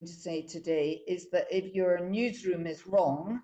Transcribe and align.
to 0.00 0.06
say 0.06 0.42
today 0.42 1.02
is 1.06 1.30
that 1.30 1.46
if 1.50 1.74
your 1.74 2.00
newsroom 2.00 2.66
is 2.66 2.86
wrong, 2.86 3.40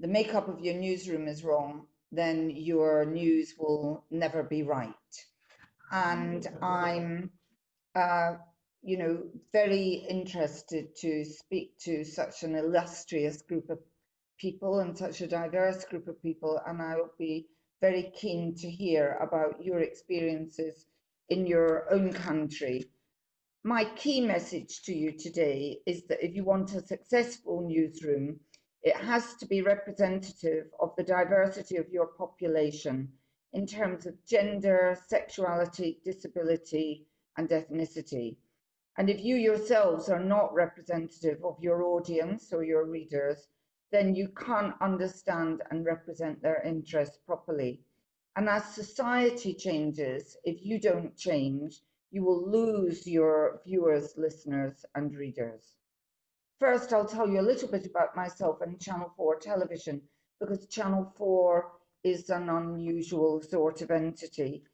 the 0.00 0.08
makeup 0.08 0.48
of 0.48 0.60
your 0.60 0.74
newsroom 0.74 1.26
is 1.26 1.42
wrong, 1.42 1.86
then 2.12 2.50
your 2.50 3.04
news 3.04 3.54
will 3.58 4.04
never 4.10 4.42
be 4.42 4.62
right. 4.62 4.94
And 5.90 6.46
I'm, 6.62 7.30
uh, 7.94 8.34
you 8.82 8.98
know, 8.98 9.22
very 9.52 10.06
interested 10.08 10.94
to 10.96 11.24
speak 11.24 11.76
to 11.80 12.04
such 12.04 12.44
an 12.44 12.54
illustrious 12.54 13.42
group 13.42 13.68
of 13.68 13.78
people 14.38 14.78
and 14.78 14.96
such 14.96 15.20
a 15.20 15.26
diverse 15.26 15.84
group 15.84 16.06
of 16.06 16.22
people, 16.22 16.60
and 16.64 16.80
I'll 16.80 17.10
be 17.18 17.48
very 17.80 18.12
keen 18.14 18.54
to 18.56 18.70
hear 18.70 19.18
about 19.20 19.64
your 19.64 19.80
experiences 19.80 20.86
in 21.28 21.46
your 21.46 21.92
own 21.92 22.12
country 22.12 22.88
my 23.64 23.84
key 23.96 24.20
message 24.20 24.82
to 24.82 24.94
you 24.94 25.12
today 25.12 25.80
is 25.84 26.04
that 26.06 26.24
if 26.24 26.34
you 26.34 26.44
want 26.44 26.74
a 26.74 26.86
successful 26.86 27.66
newsroom, 27.68 28.38
it 28.82 28.96
has 28.96 29.34
to 29.34 29.46
be 29.46 29.62
representative 29.62 30.66
of 30.78 30.94
the 30.96 31.02
diversity 31.02 31.76
of 31.76 31.90
your 31.90 32.06
population 32.06 33.12
in 33.52 33.66
terms 33.66 34.06
of 34.06 34.24
gender, 34.26 34.96
sexuality, 35.08 36.00
disability, 36.04 37.06
and 37.36 37.48
ethnicity. 37.48 38.36
And 38.96 39.10
if 39.10 39.24
you 39.24 39.34
yourselves 39.34 40.08
are 40.08 40.22
not 40.22 40.54
representative 40.54 41.44
of 41.44 41.60
your 41.60 41.82
audience 41.82 42.52
or 42.52 42.62
your 42.62 42.84
readers, 42.84 43.48
then 43.90 44.14
you 44.14 44.28
can't 44.28 44.74
understand 44.80 45.62
and 45.70 45.84
represent 45.84 46.40
their 46.42 46.62
interests 46.62 47.18
properly. 47.26 47.80
And 48.36 48.48
as 48.48 48.64
society 48.74 49.54
changes, 49.54 50.36
if 50.44 50.64
you 50.64 50.78
don't 50.78 51.16
change, 51.16 51.80
you 52.10 52.24
will 52.24 52.48
lose 52.50 53.06
your 53.06 53.60
viewers, 53.66 54.14
listeners, 54.16 54.84
and 54.94 55.14
readers. 55.14 55.74
First, 56.58 56.92
I'll 56.92 57.06
tell 57.06 57.28
you 57.28 57.40
a 57.40 57.50
little 57.50 57.68
bit 57.68 57.86
about 57.86 58.16
myself 58.16 58.60
and 58.62 58.80
Channel 58.80 59.12
4 59.16 59.38
television, 59.38 60.00
because 60.40 60.66
Channel 60.66 61.12
4 61.16 61.70
is 62.04 62.30
an 62.30 62.48
unusual 62.48 63.42
sort 63.42 63.82
of 63.82 63.90
entity. 63.90 64.64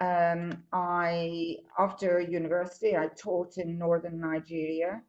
Um, 0.00 0.64
I, 0.72 1.56
after 1.78 2.20
university, 2.20 2.96
I 2.96 3.08
taught 3.08 3.58
in 3.58 3.78
northern 3.78 4.20
Nigeria, 4.20 5.02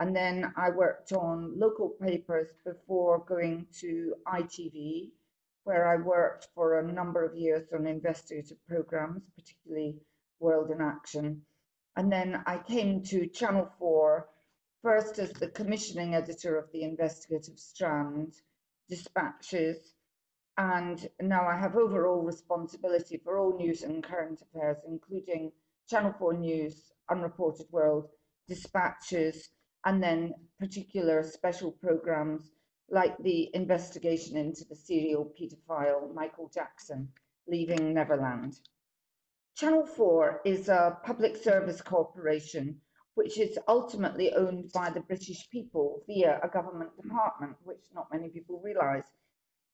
and 0.00 0.14
then 0.14 0.52
I 0.56 0.70
worked 0.70 1.12
on 1.12 1.58
local 1.58 1.90
papers 1.90 2.48
before 2.64 3.24
going 3.24 3.66
to 3.80 4.14
ITV, 4.26 5.10
where 5.64 5.88
I 5.88 5.96
worked 5.96 6.48
for 6.54 6.78
a 6.78 6.92
number 6.92 7.24
of 7.24 7.36
years 7.36 7.72
on 7.72 7.86
investigative 7.86 8.58
programs, 8.68 9.22
particularly 9.36 10.00
World 10.42 10.70
in 10.70 10.80
Action. 10.80 11.42
And 11.96 12.12
then 12.12 12.42
I 12.46 12.58
came 12.58 13.02
to 13.04 13.26
Channel 13.26 13.70
4, 13.78 14.28
first 14.82 15.18
as 15.18 15.32
the 15.32 15.48
commissioning 15.48 16.14
editor 16.14 16.58
of 16.58 16.70
the 16.72 16.82
investigative 16.82 17.58
strand, 17.58 18.34
dispatches, 18.88 19.94
and 20.58 21.08
now 21.20 21.46
I 21.46 21.56
have 21.56 21.76
overall 21.76 22.22
responsibility 22.22 23.16
for 23.16 23.38
all 23.38 23.56
news 23.56 23.82
and 23.82 24.04
current 24.04 24.42
affairs, 24.42 24.78
including 24.86 25.52
Channel 25.88 26.14
4 26.18 26.34
News, 26.34 26.92
Unreported 27.10 27.66
World, 27.70 28.08
dispatches, 28.48 29.48
and 29.84 30.02
then 30.02 30.34
particular 30.58 31.22
special 31.22 31.72
programs 31.72 32.50
like 32.90 33.16
the 33.18 33.50
investigation 33.54 34.36
into 34.36 34.64
the 34.66 34.76
serial 34.76 35.32
paedophile 35.38 36.12
Michael 36.14 36.50
Jackson 36.52 37.08
leaving 37.46 37.94
Neverland. 37.94 38.60
Channel 39.54 39.84
4 39.84 40.40
is 40.44 40.68
a 40.68 40.98
public 41.04 41.36
service 41.36 41.82
corporation 41.82 42.80
which 43.14 43.38
is 43.38 43.58
ultimately 43.68 44.32
owned 44.32 44.72
by 44.72 44.88
the 44.88 45.00
British 45.00 45.48
people 45.50 46.02
via 46.06 46.40
a 46.42 46.48
government 46.48 46.90
department, 46.96 47.54
which 47.62 47.84
not 47.94 48.10
many 48.10 48.30
people 48.30 48.60
realise. 48.64 49.04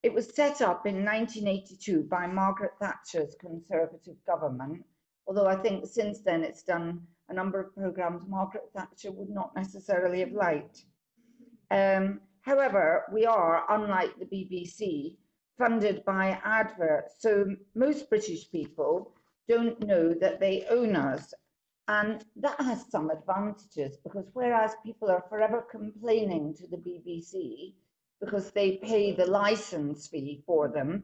It 0.03 0.13
was 0.13 0.35
set 0.35 0.61
up 0.61 0.87
in 0.87 1.05
1982 1.05 2.03
by 2.03 2.27
Margaret 2.27 2.73
Thatcher's 2.81 3.37
Conservative 3.41 4.17
government, 4.27 4.85
although 5.27 5.47
I 5.47 5.57
think 5.57 5.87
since 5.87 6.21
then 6.21 6.43
it's 6.43 6.65
done 6.65 7.07
a 7.29 7.35
number 7.35 7.61
of 7.61 7.75
programmes 7.75 8.23
Margaret 8.27 8.65
Thatcher 8.75 9.13
would 9.13 9.31
not 9.31 9.55
necessarily 9.55 10.21
have 10.21 10.33
liked. 10.33 10.85
Um, 11.71 12.21
however, 12.41 13.05
we 13.13 13.27
are, 13.27 13.65
unlike 13.69 14.19
the 14.19 14.27
BBC, 14.27 15.17
funded 15.57 16.05
by 16.05 16.41
adverts, 16.45 17.17
so 17.21 17.55
most 17.75 18.09
British 18.09 18.51
people 18.51 19.15
don't 19.49 19.85
know 19.87 20.15
that 20.15 20.41
they 20.41 20.67
own 20.71 20.95
us. 20.97 21.33
And 21.89 22.23
that 22.37 22.61
has 22.61 22.85
some 22.91 23.11
advantages 23.11 23.97
because 24.05 24.27
whereas 24.35 24.73
people 24.85 25.11
are 25.11 25.25
forever 25.29 25.67
complaining 25.71 26.55
to 26.55 26.67
the 26.67 26.77
BBC 26.77 27.73
because 28.21 28.51
they 28.51 28.77
pay 28.77 29.13
the 29.13 29.27
license 29.27 30.07
fee 30.09 30.43
for 30.45 30.69
them, 30.69 31.03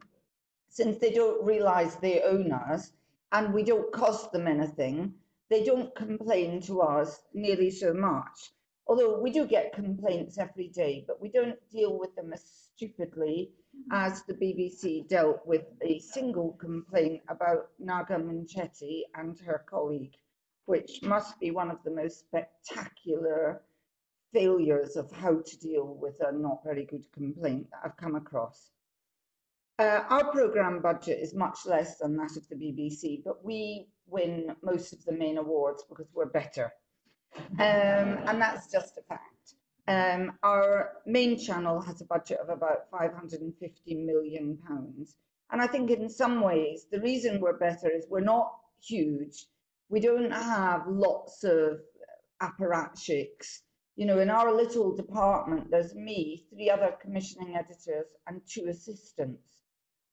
since 0.69 0.99
they 0.99 1.11
don't 1.11 1.45
realize 1.45 1.97
they 1.97 2.23
own 2.23 2.53
us 2.53 2.93
and 3.33 3.55
we 3.55 3.63
don't 3.63 3.93
cost 3.93 4.33
them 4.33 4.47
anything, 4.47 5.15
they 5.49 5.65
don't 5.65 5.95
complain 5.95 6.61
to 6.63 6.81
us 6.83 7.23
nearly 7.33 7.71
so 7.71 7.95
much. 7.95 8.53
Although 8.87 9.21
we 9.21 9.31
do 9.31 9.47
get 9.47 9.73
complaints 9.73 10.37
every 10.37 10.69
day, 10.69 11.05
but 11.07 11.21
we 11.21 11.31
don't 11.31 11.59
deal 11.71 11.99
with 11.99 12.15
them 12.17 12.33
as 12.33 12.45
stupidly 12.45 13.53
as 13.91 14.23
the 14.23 14.35
BBC 14.35 15.07
dealt 15.09 15.47
with 15.47 15.65
a 15.83 15.99
single 15.99 16.53
complaint 16.53 17.23
about 17.29 17.69
Naga 17.79 18.17
Munchetty 18.19 19.03
and 19.15 19.39
her 19.41 19.65
colleague, 19.69 20.15
which 20.67 21.01
must 21.03 21.39
be 21.39 21.51
one 21.51 21.71
of 21.71 21.79
the 21.85 21.91
most 21.91 22.21
spectacular 22.21 23.63
failures 24.33 24.97
of 24.97 25.11
how 25.13 25.41
to 25.41 25.59
deal 25.61 25.97
with 26.01 26.21
a 26.21 26.33
not 26.33 26.65
very 26.65 26.85
good 26.85 27.05
complaint 27.13 27.69
that 27.71 27.81
I've 27.85 27.97
come 27.97 28.17
across. 28.17 28.71
Uh, 29.79 30.03
our 30.09 30.31
programme 30.31 30.81
budget 30.81 31.19
is 31.21 31.35
much 31.35 31.67
less 31.67 31.99
than 31.99 32.17
that 32.17 32.37
of 32.37 32.49
the 32.49 32.55
BBC, 32.55 33.23
but 33.25 33.45
we 33.45 33.89
win 34.07 34.55
most 34.63 34.93
of 34.93 35.05
the 35.05 35.13
main 35.13 35.39
awards 35.39 35.85
because 35.89 36.07
we're 36.15 36.27
better. 36.27 36.73
Um, 37.59 38.19
and 38.29 38.41
that's 38.41 38.71
just 38.71 38.97
a 38.99 39.03
fact. 39.03 39.34
Um, 39.87 40.33
our 40.43 40.93
main 41.07 41.39
channel 41.39 41.81
has 41.81 42.01
a 42.01 42.07
budget 42.07 42.39
of 42.41 42.49
about 42.49 42.91
550 42.91 43.95
million 43.95 44.59
pounds. 44.67 45.17
And 45.51 45.61
I 45.61 45.67
think 45.67 45.91
in 45.91 46.09
some 46.09 46.41
ways, 46.41 46.87
the 46.91 47.01
reason 47.01 47.41
we're 47.41 47.59
better 47.59 47.91
is 47.91 48.07
we're 48.09 48.21
not 48.21 48.55
huge. 48.83 49.47
We 49.91 50.01
don't 50.01 50.31
have 50.31 50.87
lots 50.89 51.45
of 51.45 51.81
apparatchiks. 52.43 53.61
You 53.97 54.07
know, 54.07 54.19
in 54.19 54.31
our 54.31 54.53
little 54.53 54.97
department, 54.97 55.71
there's 55.71 55.95
me, 55.95 56.47
three 56.51 56.71
other 56.71 56.97
commissioning 57.01 57.55
editors, 57.55 58.07
and 58.27 58.41
two 58.47 58.67
assistants. 58.69 59.59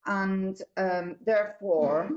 And 0.06 0.62
um, 0.78 1.16
therefore, 1.26 2.12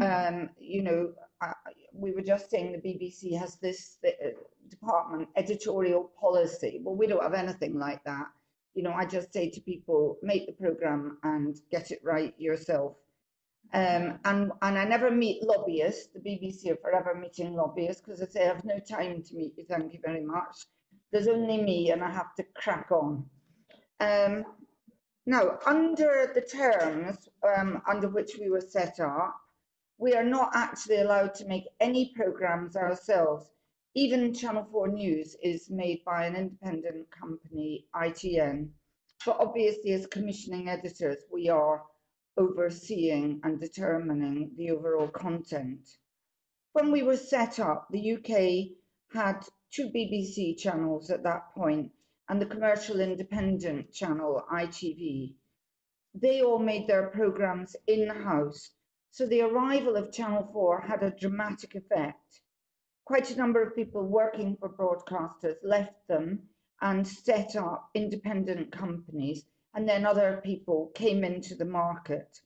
um, 0.00 0.50
you 0.58 0.82
know, 0.82 1.12
uh, 1.40 1.52
we 1.92 2.12
were 2.12 2.22
just 2.22 2.50
saying 2.50 2.72
the 2.72 2.88
BBC 2.88 3.38
has 3.38 3.56
this 3.56 3.98
uh, 4.04 4.30
department 4.70 5.28
editorial 5.36 6.10
policy. 6.20 6.80
Well, 6.82 6.96
we 6.96 7.06
don't 7.06 7.22
have 7.22 7.34
anything 7.34 7.78
like 7.78 8.02
that. 8.04 8.26
You 8.74 8.82
know, 8.82 8.92
I 8.92 9.06
just 9.06 9.32
say 9.32 9.48
to 9.50 9.60
people, 9.60 10.18
make 10.22 10.46
the 10.46 10.52
program 10.52 11.18
and 11.22 11.56
get 11.70 11.90
it 11.90 12.00
right 12.04 12.34
yourself. 12.38 12.96
Um, 13.72 14.18
and 14.24 14.52
and 14.62 14.78
I 14.78 14.84
never 14.84 15.10
meet 15.10 15.42
lobbyists. 15.42 16.08
The 16.14 16.20
BBC 16.20 16.70
are 16.70 16.76
forever 16.76 17.14
meeting 17.14 17.54
lobbyists 17.54 18.00
because 18.00 18.22
I 18.22 18.26
say 18.26 18.44
I 18.44 18.54
have 18.54 18.64
no 18.64 18.78
time 18.78 19.22
to 19.22 19.34
meet 19.34 19.54
you. 19.56 19.64
Thank 19.68 19.92
you 19.92 19.98
very 20.04 20.24
much. 20.24 20.56
There's 21.10 21.26
only 21.28 21.60
me, 21.62 21.90
and 21.90 22.02
I 22.02 22.10
have 22.10 22.34
to 22.36 22.44
crack 22.54 22.90
on. 22.92 23.24
Um, 23.98 24.44
now, 25.26 25.58
under 25.66 26.30
the 26.34 26.42
terms 26.42 27.28
um, 27.42 27.82
under 27.88 28.08
which 28.08 28.36
we 28.38 28.50
were 28.50 28.60
set 28.60 29.00
up, 29.00 29.34
we 29.98 30.14
are 30.14 30.24
not 30.24 30.50
actually 30.54 31.00
allowed 31.00 31.34
to 31.36 31.46
make 31.46 31.64
any 31.80 32.12
programs 32.14 32.76
ourselves. 32.76 33.46
Even 33.98 34.34
Channel 34.34 34.68
4 34.70 34.88
News 34.88 35.36
is 35.42 35.70
made 35.70 36.04
by 36.04 36.26
an 36.26 36.36
independent 36.36 37.10
company, 37.10 37.86
ITN. 37.94 38.68
But 39.24 39.38
obviously, 39.40 39.92
as 39.92 40.06
commissioning 40.06 40.68
editors, 40.68 41.24
we 41.32 41.48
are 41.48 41.82
overseeing 42.36 43.40
and 43.42 43.58
determining 43.58 44.54
the 44.58 44.70
overall 44.70 45.08
content. 45.08 45.88
When 46.74 46.92
we 46.92 47.02
were 47.02 47.16
set 47.16 47.58
up, 47.58 47.88
the 47.90 48.16
UK 48.16 48.76
had 49.14 49.48
two 49.70 49.88
BBC 49.88 50.58
channels 50.58 51.08
at 51.10 51.22
that 51.22 51.54
point 51.54 51.90
and 52.28 52.38
the 52.38 52.44
commercial 52.44 53.00
independent 53.00 53.94
channel, 53.94 54.44
ITV. 54.52 55.36
They 56.14 56.42
all 56.42 56.58
made 56.58 56.86
their 56.86 57.08
programmes 57.08 57.74
in-house 57.86 58.72
so 59.10 59.26
the 59.26 59.40
arrival 59.40 59.96
of 59.96 60.12
Channel 60.12 60.50
4 60.52 60.82
had 60.82 61.02
a 61.02 61.12
dramatic 61.18 61.74
effect. 61.74 62.42
Quite 63.06 63.30
a 63.30 63.38
number 63.38 63.62
of 63.62 63.76
people 63.76 64.02
working 64.02 64.56
for 64.56 64.68
broadcasters 64.68 65.54
left 65.62 66.08
them 66.08 66.48
and 66.82 67.06
set 67.06 67.54
up 67.54 67.88
independent 67.94 68.72
companies, 68.72 69.44
and 69.74 69.88
then 69.88 70.04
other 70.04 70.40
people 70.44 70.90
came 70.94 71.22
into 71.22 71.54
the 71.54 71.64
market. 71.64 72.40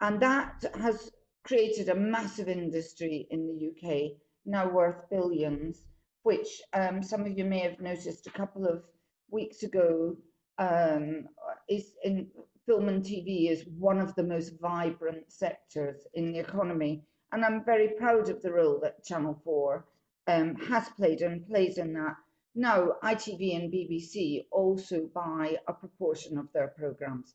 And 0.00 0.18
that 0.20 0.64
has 0.74 1.12
created 1.44 1.90
a 1.90 1.94
massive 1.94 2.48
industry 2.48 3.26
in 3.30 3.46
the 3.46 3.68
UK, 3.68 4.12
now 4.46 4.66
worth 4.66 5.10
billions, 5.10 5.84
which 6.22 6.62
um, 6.72 7.02
some 7.02 7.26
of 7.26 7.36
you 7.36 7.44
may 7.44 7.58
have 7.58 7.78
noticed 7.78 8.26
a 8.26 8.30
couple 8.30 8.66
of 8.66 8.82
weeks 9.30 9.62
ago, 9.62 10.16
um, 10.56 11.28
is 11.68 11.94
in 12.02 12.28
film 12.64 12.88
and 12.88 13.04
TV 13.04 13.50
is 13.50 13.66
one 13.78 14.00
of 14.00 14.14
the 14.14 14.22
most 14.22 14.58
vibrant 14.58 15.30
sectors 15.30 16.06
in 16.14 16.32
the 16.32 16.38
economy. 16.38 17.04
And 17.32 17.44
I'm 17.44 17.64
very 17.64 17.88
proud 17.88 18.28
of 18.28 18.42
the 18.42 18.52
role 18.52 18.78
that 18.80 19.04
Channel 19.04 19.40
4 19.42 19.86
um, 20.26 20.54
has 20.56 20.88
played 20.90 21.22
and 21.22 21.46
plays 21.46 21.78
in 21.78 21.94
that. 21.94 22.16
Now, 22.54 22.96
ITV 23.02 23.56
and 23.56 23.72
BBC 23.72 24.46
also 24.50 25.06
buy 25.14 25.56
a 25.66 25.72
proportion 25.72 26.36
of 26.36 26.52
their 26.52 26.68
programmes. 26.68 27.34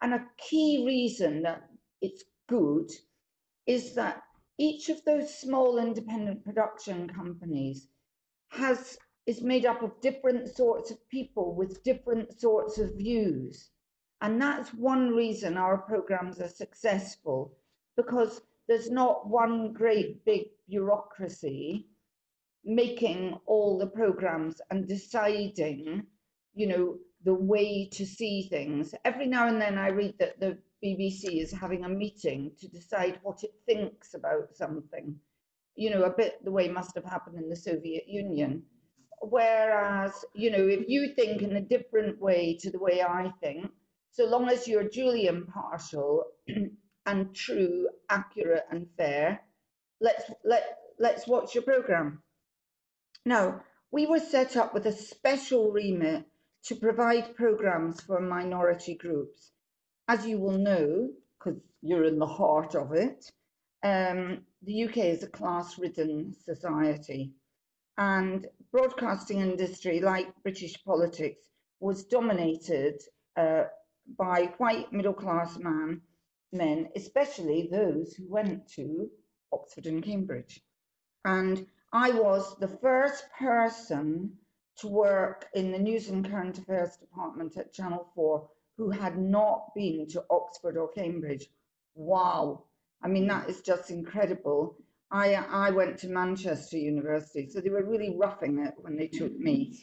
And 0.00 0.14
a 0.14 0.26
key 0.38 0.84
reason 0.86 1.42
that 1.42 1.68
it's 2.00 2.24
good 2.48 2.90
is 3.66 3.94
that 3.94 4.22
each 4.58 4.88
of 4.88 5.04
those 5.04 5.38
small 5.38 5.78
independent 5.78 6.42
production 6.42 7.08
companies 7.08 7.88
has 8.48 8.98
is 9.26 9.42
made 9.42 9.66
up 9.66 9.82
of 9.82 10.00
different 10.00 10.48
sorts 10.48 10.90
of 10.90 11.08
people 11.08 11.54
with 11.54 11.82
different 11.82 12.40
sorts 12.40 12.78
of 12.78 12.94
views. 12.94 13.70
And 14.20 14.40
that's 14.40 14.72
one 14.72 15.10
reason 15.10 15.56
our 15.56 15.78
programs 15.78 16.40
are 16.40 16.48
successful 16.48 17.52
because 17.96 18.40
there's 18.68 18.90
not 18.90 19.28
one 19.28 19.72
great 19.72 20.24
big 20.24 20.46
bureaucracy 20.68 21.86
making 22.64 23.38
all 23.46 23.78
the 23.78 23.86
programs 23.86 24.60
and 24.70 24.88
deciding, 24.88 26.04
you 26.54 26.66
know, 26.66 26.96
the 27.24 27.34
way 27.34 27.88
to 27.92 28.04
see 28.04 28.48
things. 28.48 28.94
Every 29.04 29.26
now 29.26 29.46
and 29.46 29.60
then 29.60 29.78
I 29.78 29.88
read 29.88 30.14
that 30.18 30.40
the 30.40 30.58
BBC 30.84 31.40
is 31.40 31.52
having 31.52 31.84
a 31.84 31.88
meeting 31.88 32.52
to 32.60 32.68
decide 32.68 33.20
what 33.22 33.44
it 33.44 33.54
thinks 33.66 34.14
about 34.14 34.54
something. 34.54 35.16
You 35.76 35.90
know, 35.90 36.04
a 36.04 36.16
bit 36.16 36.44
the 36.44 36.50
way 36.50 36.68
must 36.68 36.94
have 36.96 37.04
happened 37.04 37.38
in 37.38 37.48
the 37.48 37.56
Soviet 37.56 38.08
Union. 38.08 38.62
Whereas, 39.20 40.24
you 40.34 40.50
know, 40.50 40.66
if 40.66 40.88
you 40.88 41.14
think 41.14 41.42
in 41.42 41.56
a 41.56 41.60
different 41.60 42.20
way 42.20 42.56
to 42.60 42.70
the 42.70 42.78
way 42.78 43.02
I 43.02 43.32
think, 43.40 43.70
so 44.10 44.26
long 44.26 44.48
as 44.48 44.66
you're 44.66 44.88
duly 44.88 45.26
impartial 45.26 46.24
and 47.06 47.34
true, 47.34 47.88
accurate 48.10 48.66
and 48.70 48.88
fair, 48.96 49.40
let's 50.00 50.30
let 50.44 50.78
let's 50.98 51.26
watch 51.26 51.54
your 51.54 51.64
program. 51.64 52.22
Now, 53.24 53.62
we 53.90 54.06
were 54.06 54.20
set 54.20 54.56
up 54.56 54.74
with 54.74 54.86
a 54.86 54.92
special 54.92 55.70
remit 55.70 56.24
to 56.64 56.74
provide 56.74 57.36
programs 57.36 58.00
for 58.00 58.20
minority 58.20 58.94
groups. 58.94 59.52
As 60.08 60.26
you 60.26 60.38
will 60.38 60.58
know, 60.58 61.10
because 61.38 61.60
you're 61.82 62.04
in 62.04 62.18
the 62.18 62.26
heart 62.26 62.74
of 62.74 62.92
it, 62.92 63.30
um, 63.82 64.42
the 64.62 64.84
UK 64.84 64.96
is 64.98 65.22
a 65.22 65.28
class-ridden 65.28 66.34
society, 66.44 67.32
and 67.98 68.46
broadcasting 68.72 69.40
industry, 69.40 70.00
like 70.00 70.42
British 70.42 70.82
politics, 70.84 71.42
was 71.80 72.04
dominated 72.04 73.00
uh, 73.36 73.64
by 74.18 74.52
white 74.58 74.92
middle-class 74.92 75.58
man, 75.58 76.00
men, 76.52 76.88
especially 76.96 77.68
those 77.70 78.14
who 78.14 78.28
went 78.28 78.68
to 78.72 79.10
Oxford 79.52 79.86
and 79.86 80.02
Cambridge. 80.02 80.60
And 81.24 81.66
I 81.92 82.10
was 82.10 82.56
the 82.58 82.68
first 82.68 83.24
person 83.38 84.36
to 84.78 84.88
work 84.88 85.46
in 85.54 85.72
the 85.72 85.78
News 85.78 86.08
and 86.08 86.28
Current 86.28 86.58
Affairs 86.58 86.96
department 86.96 87.56
at 87.56 87.72
Channel 87.72 88.10
4 88.14 88.48
who 88.76 88.90
had 88.90 89.18
not 89.18 89.74
been 89.74 90.06
to 90.08 90.24
Oxford 90.30 90.76
or 90.76 90.88
Cambridge. 90.92 91.46
Wow. 91.94 92.64
I 93.02 93.08
mean, 93.08 93.26
that 93.28 93.48
is 93.48 93.60
just 93.62 93.90
incredible. 93.90 94.76
I, 95.10 95.34
I 95.34 95.70
went 95.70 95.98
to 95.98 96.08
Manchester 96.08 96.76
University, 96.76 97.48
so 97.48 97.60
they 97.60 97.70
were 97.70 97.84
really 97.84 98.16
roughing 98.16 98.58
it 98.58 98.74
when 98.76 98.96
they 98.96 99.06
took 99.06 99.38
me. 99.38 99.78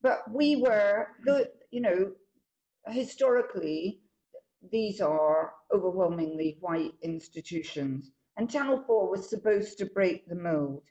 But 0.00 0.22
we 0.32 0.56
were, 0.56 1.08
you 1.70 1.80
know, 1.80 2.12
historically, 2.86 4.00
these 4.70 5.00
are 5.00 5.52
overwhelmingly 5.72 6.58
white 6.60 6.94
institutions. 7.02 8.10
And 8.36 8.50
Channel 8.50 8.82
4 8.86 9.10
was 9.10 9.28
supposed 9.28 9.78
to 9.78 9.86
break 9.86 10.28
the 10.28 10.34
mould. 10.34 10.84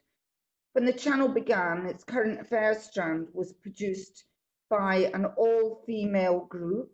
When 0.72 0.84
the 0.84 0.92
channel 0.92 1.28
began, 1.28 1.86
its 1.86 2.04
current 2.04 2.40
affairs 2.40 2.82
strand 2.82 3.28
was 3.32 3.52
produced 3.52 4.24
by 4.68 5.10
an 5.14 5.24
all-female 5.24 6.40
group, 6.40 6.92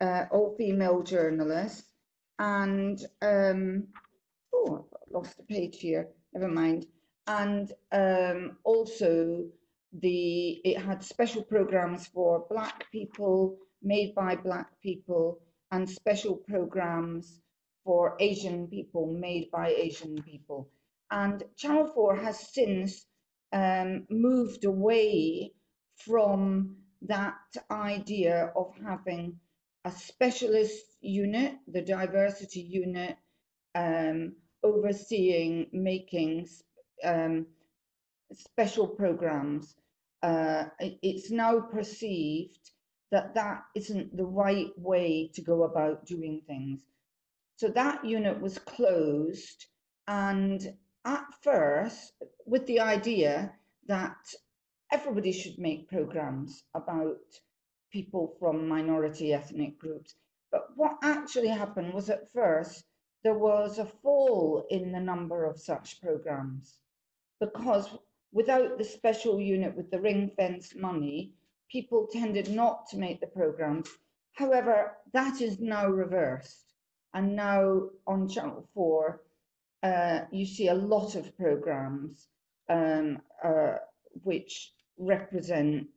uh, 0.00 0.24
all-female 0.30 1.02
journalists, 1.02 1.88
and 2.38 2.98
um, 3.22 3.88
oh, 4.52 4.86
I've 4.92 5.12
lost 5.12 5.38
a 5.38 5.44
page 5.44 5.78
here. 5.78 6.08
Never 6.34 6.48
mind. 6.48 6.86
And 7.26 7.72
um, 7.92 8.58
also, 8.64 9.46
the 9.92 10.60
it 10.64 10.78
had 10.78 11.02
special 11.02 11.42
programs 11.42 12.06
for 12.08 12.46
Black 12.50 12.90
people, 12.92 13.56
made 13.82 14.14
by 14.14 14.36
Black 14.36 14.68
people, 14.82 15.40
and 15.70 15.88
special 15.88 16.36
programs 16.36 17.40
for 17.84 18.16
Asian 18.20 18.66
people, 18.68 19.06
made 19.12 19.50
by 19.50 19.68
Asian 19.70 20.22
people. 20.22 20.68
And 21.10 21.42
Channel 21.56 21.88
4 21.94 22.16
has 22.16 22.52
since 22.52 23.06
um, 23.52 24.06
moved 24.10 24.64
away 24.64 25.52
from 25.96 26.76
that 27.02 27.38
idea 27.70 28.52
of 28.56 28.74
having 28.84 29.38
a 29.84 29.90
specialist 29.92 30.84
unit, 31.00 31.54
the 31.68 31.82
diversity 31.82 32.60
unit, 32.60 33.16
um, 33.74 34.34
overseeing 34.64 35.68
making 35.72 36.48
um, 37.04 37.46
special 38.32 38.88
programs. 38.88 39.76
Uh, 40.22 40.64
it's 40.80 41.30
now 41.30 41.60
perceived 41.60 42.72
that 43.10 43.34
that 43.34 43.64
isn't 43.74 44.16
the 44.16 44.24
right 44.24 44.70
way 44.76 45.30
to 45.34 45.42
go 45.42 45.62
about 45.62 46.06
doing 46.06 46.42
things. 46.46 46.80
So 47.56 47.68
that 47.68 48.04
unit 48.04 48.40
was 48.40 48.58
closed 48.58 49.66
and 50.08 50.74
at 51.04 51.24
first 51.42 52.12
with 52.44 52.66
the 52.66 52.80
idea 52.80 53.52
that 53.86 54.34
everybody 54.92 55.32
should 55.32 55.58
make 55.58 55.88
programs 55.88 56.64
about 56.74 57.20
people 57.92 58.34
from 58.38 58.68
minority 58.68 59.32
ethnic 59.32 59.78
groups. 59.78 60.14
But 60.50 60.76
what 60.76 60.98
actually 61.02 61.48
happened 61.48 61.94
was 61.94 62.10
at 62.10 62.32
first 62.32 62.84
there 63.22 63.38
was 63.38 63.78
a 63.78 63.86
fall 63.86 64.66
in 64.70 64.92
the 64.92 65.00
number 65.00 65.44
of 65.44 65.60
such 65.60 66.00
programs 66.00 66.78
because 67.40 67.88
without 68.32 68.78
the 68.78 68.84
special 68.84 69.40
unit 69.40 69.76
with 69.76 69.90
the 69.90 70.00
ring 70.00 70.30
fence 70.36 70.74
money, 70.74 71.32
people 71.70 72.08
tended 72.12 72.50
not 72.50 72.88
to 72.88 72.96
make 72.96 73.20
the 73.20 73.26
programs. 73.26 73.88
However, 74.34 74.96
that 75.12 75.40
is 75.40 75.60
now 75.60 75.88
reversed. 75.88 76.74
And 77.14 77.34
now 77.34 77.88
on 78.06 78.28
Channel 78.28 78.68
4, 78.74 79.20
uh, 79.82 80.20
you 80.30 80.44
see 80.46 80.68
a 80.68 80.74
lot 80.74 81.14
of 81.14 81.36
programs 81.36 82.28
um, 82.68 83.18
uh, 83.42 83.76
which 84.22 84.72
represent 84.98 85.88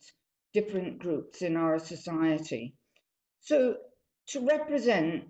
different 0.54 1.00
groups 1.00 1.42
in 1.42 1.56
our 1.56 1.80
society. 1.80 2.76
So 3.42 3.78
to 4.28 4.40
represent 4.42 5.26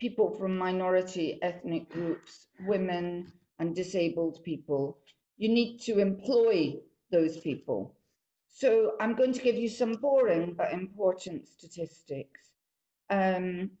people 0.00 0.30
from 0.38 0.56
minority 0.58 1.38
ethnic 1.42 1.88
groups, 1.90 2.46
women 2.60 3.32
and 3.58 3.74
disabled 3.74 4.42
people, 4.44 4.98
you 5.36 5.48
need 5.48 5.78
to 5.82 5.98
employ 5.98 6.76
those 7.10 7.38
people. 7.38 7.94
So 8.56 8.92
I'm 9.00 9.16
going 9.16 9.32
to 9.32 9.42
give 9.42 9.56
you 9.56 9.68
some 9.68 9.94
boring 9.94 10.54
but 10.54 10.72
important 10.72 11.48
statistics. 11.48 12.40
Um, 13.10 13.72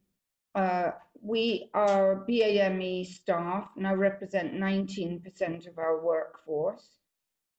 uh, 0.56 0.90
we, 1.22 1.70
our 1.74 2.26
BAME 2.28 3.06
staff 3.06 3.68
now 3.76 3.94
represent 3.94 4.52
19% 4.52 5.68
of 5.68 5.78
our 5.78 6.04
workforce, 6.04 6.88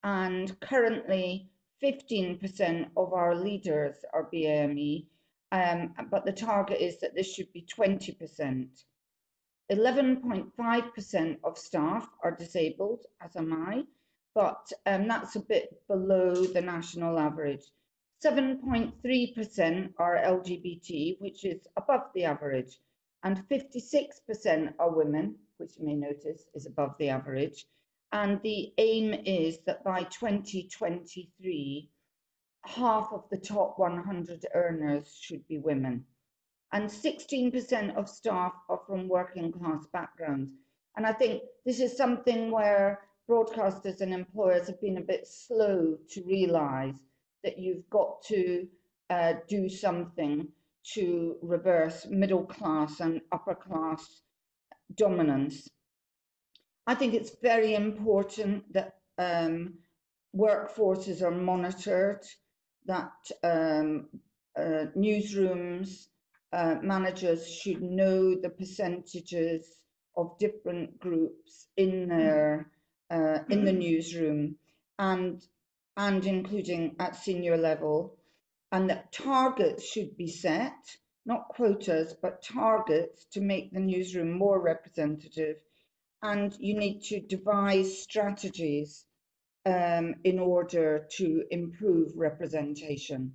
and 0.03 0.59
currently 0.59 1.49
15% 1.81 2.89
of 2.97 3.13
our 3.13 3.33
leaders 3.33 3.95
are 4.13 4.29
BAME, 4.33 5.05
um, 5.53 5.93
but 6.11 6.25
the 6.25 6.33
target 6.33 6.81
is 6.81 6.99
that 6.99 7.15
this 7.15 7.33
should 7.33 7.51
be 7.53 7.65
20%. 7.65 8.67
11.5% 9.71 11.37
of 11.45 11.57
staff 11.57 12.09
are 12.21 12.35
disabled, 12.35 13.05
as 13.21 13.37
am 13.37 13.53
I, 13.53 13.83
but 14.35 14.69
um, 14.85 15.07
that's 15.07 15.37
a 15.37 15.39
bit 15.39 15.81
below 15.87 16.35
the 16.35 16.61
national 16.61 17.17
average. 17.17 17.63
7.3% 18.23 19.93
are 19.97 20.17
LGBT, 20.17 21.19
which 21.19 21.45
is 21.45 21.67
above 21.77 22.01
the 22.13 22.25
average, 22.25 22.77
and 23.23 23.47
56% 23.49 24.73
are 24.77 24.95
women, 24.95 25.35
which 25.57 25.71
you 25.79 25.85
may 25.85 25.95
notice 25.95 26.43
is 26.53 26.65
above 26.65 26.95
the 26.99 27.09
average. 27.09 27.65
And 28.11 28.41
the 28.43 28.73
aim 28.77 29.13
is 29.25 29.59
that 29.65 29.83
by 29.83 30.03
2023, 30.03 31.89
half 32.65 33.09
of 33.11 33.23
the 33.29 33.37
top 33.37 33.79
100 33.79 34.45
earners 34.53 35.17
should 35.19 35.47
be 35.47 35.59
women. 35.59 36.05
And 36.71 36.89
16% 36.89 37.95
of 37.95 38.09
staff 38.09 38.53
are 38.69 38.81
from 38.85 39.07
working 39.07 39.51
class 39.51 39.85
backgrounds. 39.93 40.51
And 40.97 41.05
I 41.05 41.13
think 41.13 41.43
this 41.65 41.79
is 41.79 41.95
something 41.95 42.51
where 42.51 43.01
broadcasters 43.29 44.01
and 44.01 44.13
employers 44.13 44.67
have 44.67 44.81
been 44.81 44.97
a 44.97 45.01
bit 45.01 45.27
slow 45.27 45.97
to 46.09 46.23
realise 46.23 46.95
that 47.43 47.57
you've 47.59 47.89
got 47.89 48.21
to 48.23 48.67
uh, 49.09 49.33
do 49.47 49.69
something 49.69 50.47
to 50.93 51.35
reverse 51.41 52.05
middle 52.09 52.43
class 52.45 52.99
and 52.99 53.21
upper 53.31 53.55
class 53.55 54.21
dominance. 54.95 55.67
I 56.87 56.95
think 56.95 57.13
it's 57.13 57.31
very 57.41 57.73
important 57.73 58.71
that 58.73 58.95
um, 59.17 59.75
workforces 60.35 61.21
are 61.23 61.31
monitored, 61.31 62.23
that 62.85 63.13
um, 63.43 64.07
uh, 64.55 64.85
newsrooms, 64.95 66.07
uh, 66.53 66.75
managers 66.81 67.49
should 67.51 67.81
know 67.81 68.35
the 68.35 68.49
percentages 68.49 69.77
of 70.15 70.37
different 70.39 70.99
groups 70.99 71.67
in 71.77 72.07
their 72.07 72.71
uh, 73.09 73.39
in 73.49 73.65
the 73.65 73.73
newsroom 73.73 74.55
and 74.99 75.45
and 75.97 76.25
including 76.25 76.95
at 76.99 77.15
senior 77.15 77.57
level 77.57 78.17
and 78.71 78.89
that 78.89 79.11
targets 79.11 79.83
should 79.85 80.15
be 80.17 80.27
set 80.27 80.97
not 81.25 81.47
quotas 81.49 82.13
but 82.21 82.43
targets 82.43 83.25
to 83.31 83.41
make 83.41 83.71
the 83.71 83.79
newsroom 83.79 84.31
more 84.31 84.59
representative 84.61 85.57
and 86.21 86.55
you 86.59 86.77
need 86.77 87.01
to 87.01 87.19
devise 87.19 88.01
strategies 88.01 89.05
um, 89.65 90.15
in 90.23 90.39
order 90.39 91.07
to 91.17 91.43
improve 91.51 92.11
representation. 92.15 93.33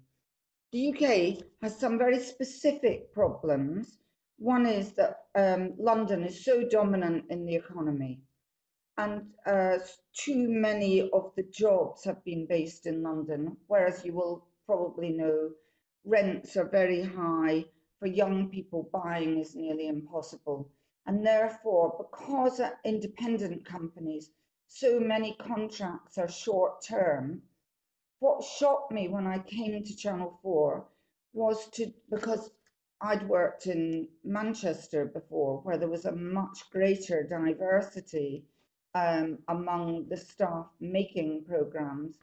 The 0.73 0.89
UK 0.91 1.45
has 1.63 1.79
some 1.79 1.99
very 1.99 2.21
specific 2.21 3.13
problems. 3.13 3.99
One 4.39 4.67
is 4.67 4.93
that 4.93 5.25
um, 5.35 5.75
London 5.79 6.23
is 6.23 6.45
so 6.45 6.63
dominant 6.69 7.25
in 7.31 7.45
the 7.45 7.57
economy, 7.57 8.21
and 9.01 9.33
uh, 9.47 9.79
too 10.13 10.47
many 10.47 11.09
of 11.11 11.33
the 11.35 11.43
jobs 11.45 12.05
have 12.05 12.23
been 12.23 12.45
based 12.45 12.85
in 12.85 13.03
London, 13.03 13.57
whereas 13.67 14.05
you 14.05 14.13
will 14.13 14.45
probably 14.67 15.09
know 15.09 15.51
rents 16.05 16.55
are 16.59 16.69
very 16.69 17.03
high. 17.03 17.65
For 17.99 18.07
young 18.07 18.51
people, 18.51 18.91
buying 18.93 19.39
is 19.39 19.57
nearly 19.57 19.89
impossible. 19.89 20.69
And 21.07 21.27
therefore, 21.27 21.97
because 21.99 22.61
independent 22.85 23.65
companies, 23.65 24.29
so 24.67 25.01
many 25.01 25.35
contracts 25.37 26.19
are 26.19 26.29
short 26.29 26.85
term, 26.87 27.41
what 28.19 28.45
shocked 28.45 28.93
me 28.93 29.09
when 29.09 29.27
I 29.27 29.39
came 29.39 29.83
to 29.83 29.97
Channel 29.97 30.39
4 30.43 30.87
was 31.33 31.71
to, 31.71 31.91
because 32.11 32.51
I'd 33.01 33.27
worked 33.27 33.67
in 33.67 34.09
Manchester 34.25 35.07
before, 35.07 35.63
where 35.63 35.79
there 35.79 35.89
was 35.89 36.05
a 36.05 36.13
much 36.13 36.71
greater 36.71 37.23
diversity 37.23 38.45
um, 38.95 39.39
among 39.49 40.09
the 40.09 40.17
staff 40.17 40.67
making 40.81 41.45
programs, 41.45 42.17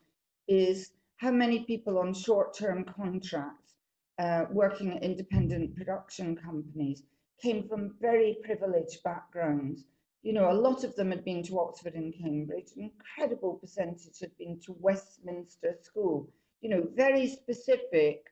is 0.48 0.92
how 1.18 1.32
many 1.32 1.64
people 1.66 1.98
on 1.98 2.14
short 2.14 2.54
term 2.54 2.84
contracts 2.84 3.74
uh, 4.20 4.46
working 4.52 4.94
at 4.94 5.04
independent 5.04 5.76
production 5.76 6.36
companies 6.36 7.04
came 7.42 7.68
from 7.68 7.96
very 8.02 8.38
privileged 8.44 9.04
backgrounds. 9.04 9.84
You 10.24 10.34
know, 10.34 10.52
a 10.52 10.54
lot 10.54 10.84
of 10.84 10.96
them 10.96 11.12
had 11.12 11.24
been 11.24 11.44
to 11.44 11.60
Oxford 11.60 11.94
and 11.94 12.14
Cambridge, 12.14 12.72
an 12.76 12.92
incredible 12.92 13.56
percentage 13.56 14.20
had 14.20 14.36
been 14.38 14.60
to 14.66 14.76
Westminster 14.80 15.78
School, 15.82 16.28
you 16.62 16.70
know, 16.70 16.88
very 16.96 17.28
specific 17.28 18.26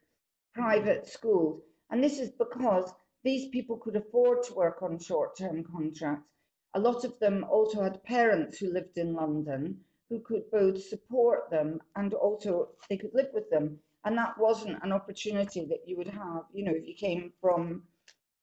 private 0.53 1.07
schools. 1.07 1.61
And 1.91 2.03
this 2.03 2.19
is 2.19 2.31
because 2.31 2.91
these 3.23 3.49
people 3.49 3.77
could 3.77 3.95
afford 3.95 4.43
to 4.43 4.53
work 4.55 4.81
on 4.81 4.99
short 4.99 5.37
term 5.37 5.63
contracts. 5.63 6.34
A 6.75 6.79
lot 6.79 7.05
of 7.05 7.17
them 7.19 7.45
also 7.45 7.81
had 7.81 8.03
parents 8.03 8.59
who 8.59 8.69
lived 8.69 8.97
in 8.97 9.13
London 9.13 9.85
who 10.09 10.19
could 10.19 10.51
both 10.51 10.83
support 10.83 11.49
them 11.49 11.81
and 11.95 12.13
also 12.13 12.71
they 12.89 12.97
could 12.97 13.13
live 13.13 13.29
with 13.33 13.49
them. 13.49 13.79
And 14.03 14.17
that 14.17 14.37
wasn't 14.37 14.83
an 14.83 14.91
opportunity 14.91 15.63
that 15.67 15.87
you 15.87 15.95
would 15.95 16.09
have, 16.09 16.43
you 16.51 16.65
know, 16.65 16.73
if 16.75 16.85
you 16.85 16.93
came 16.93 17.31
from 17.39 17.87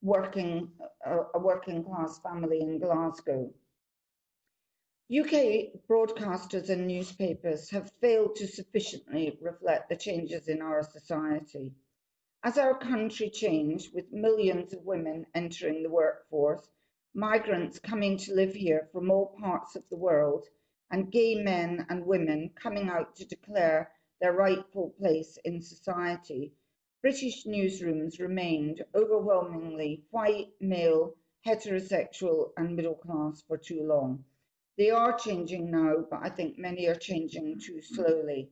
working 0.00 0.72
a, 1.04 1.18
a 1.34 1.38
working 1.38 1.84
class 1.84 2.20
family 2.20 2.62
in 2.62 2.78
Glasgow. 2.78 3.52
UK 5.14 5.84
broadcasters 5.86 6.70
and 6.70 6.86
newspapers 6.86 7.68
have 7.68 7.92
failed 8.00 8.36
to 8.36 8.46
sufficiently 8.46 9.38
reflect 9.42 9.90
the 9.90 9.96
changes 9.96 10.48
in 10.48 10.62
our 10.62 10.82
society. 10.82 11.70
As 12.42 12.56
our 12.56 12.78
country 12.78 13.28
changed, 13.28 13.94
with 13.94 14.10
millions 14.10 14.72
of 14.72 14.86
women 14.86 15.26
entering 15.34 15.82
the 15.82 15.90
workforce, 15.90 16.66
migrants 17.14 17.78
coming 17.78 18.16
to 18.16 18.34
live 18.34 18.54
here 18.54 18.88
from 18.90 19.10
all 19.10 19.36
parts 19.38 19.76
of 19.76 19.86
the 19.90 19.96
world, 19.96 20.46
and 20.90 21.12
gay 21.12 21.34
men 21.34 21.84
and 21.90 22.06
women 22.06 22.50
coming 22.54 22.88
out 22.88 23.14
to 23.14 23.24
declare 23.26 23.92
their 24.20 24.32
rightful 24.32 24.90
place 24.98 25.36
in 25.44 25.60
society, 25.60 26.54
British 27.02 27.44
newsrooms 27.44 28.18
remained 28.18 28.82
overwhelmingly 28.94 30.04
white, 30.10 30.52
male, 30.60 31.14
heterosexual, 31.44 32.52
and 32.56 32.76
middle 32.76 32.94
class 32.94 33.42
for 33.42 33.58
too 33.58 33.82
long. 33.82 34.24
They 34.78 34.88
are 34.90 35.18
changing 35.18 35.70
now, 35.70 36.06
but 36.08 36.20
I 36.22 36.30
think 36.30 36.56
many 36.56 36.86
are 36.86 36.94
changing 36.94 37.58
too 37.60 37.82
slowly. 37.82 38.50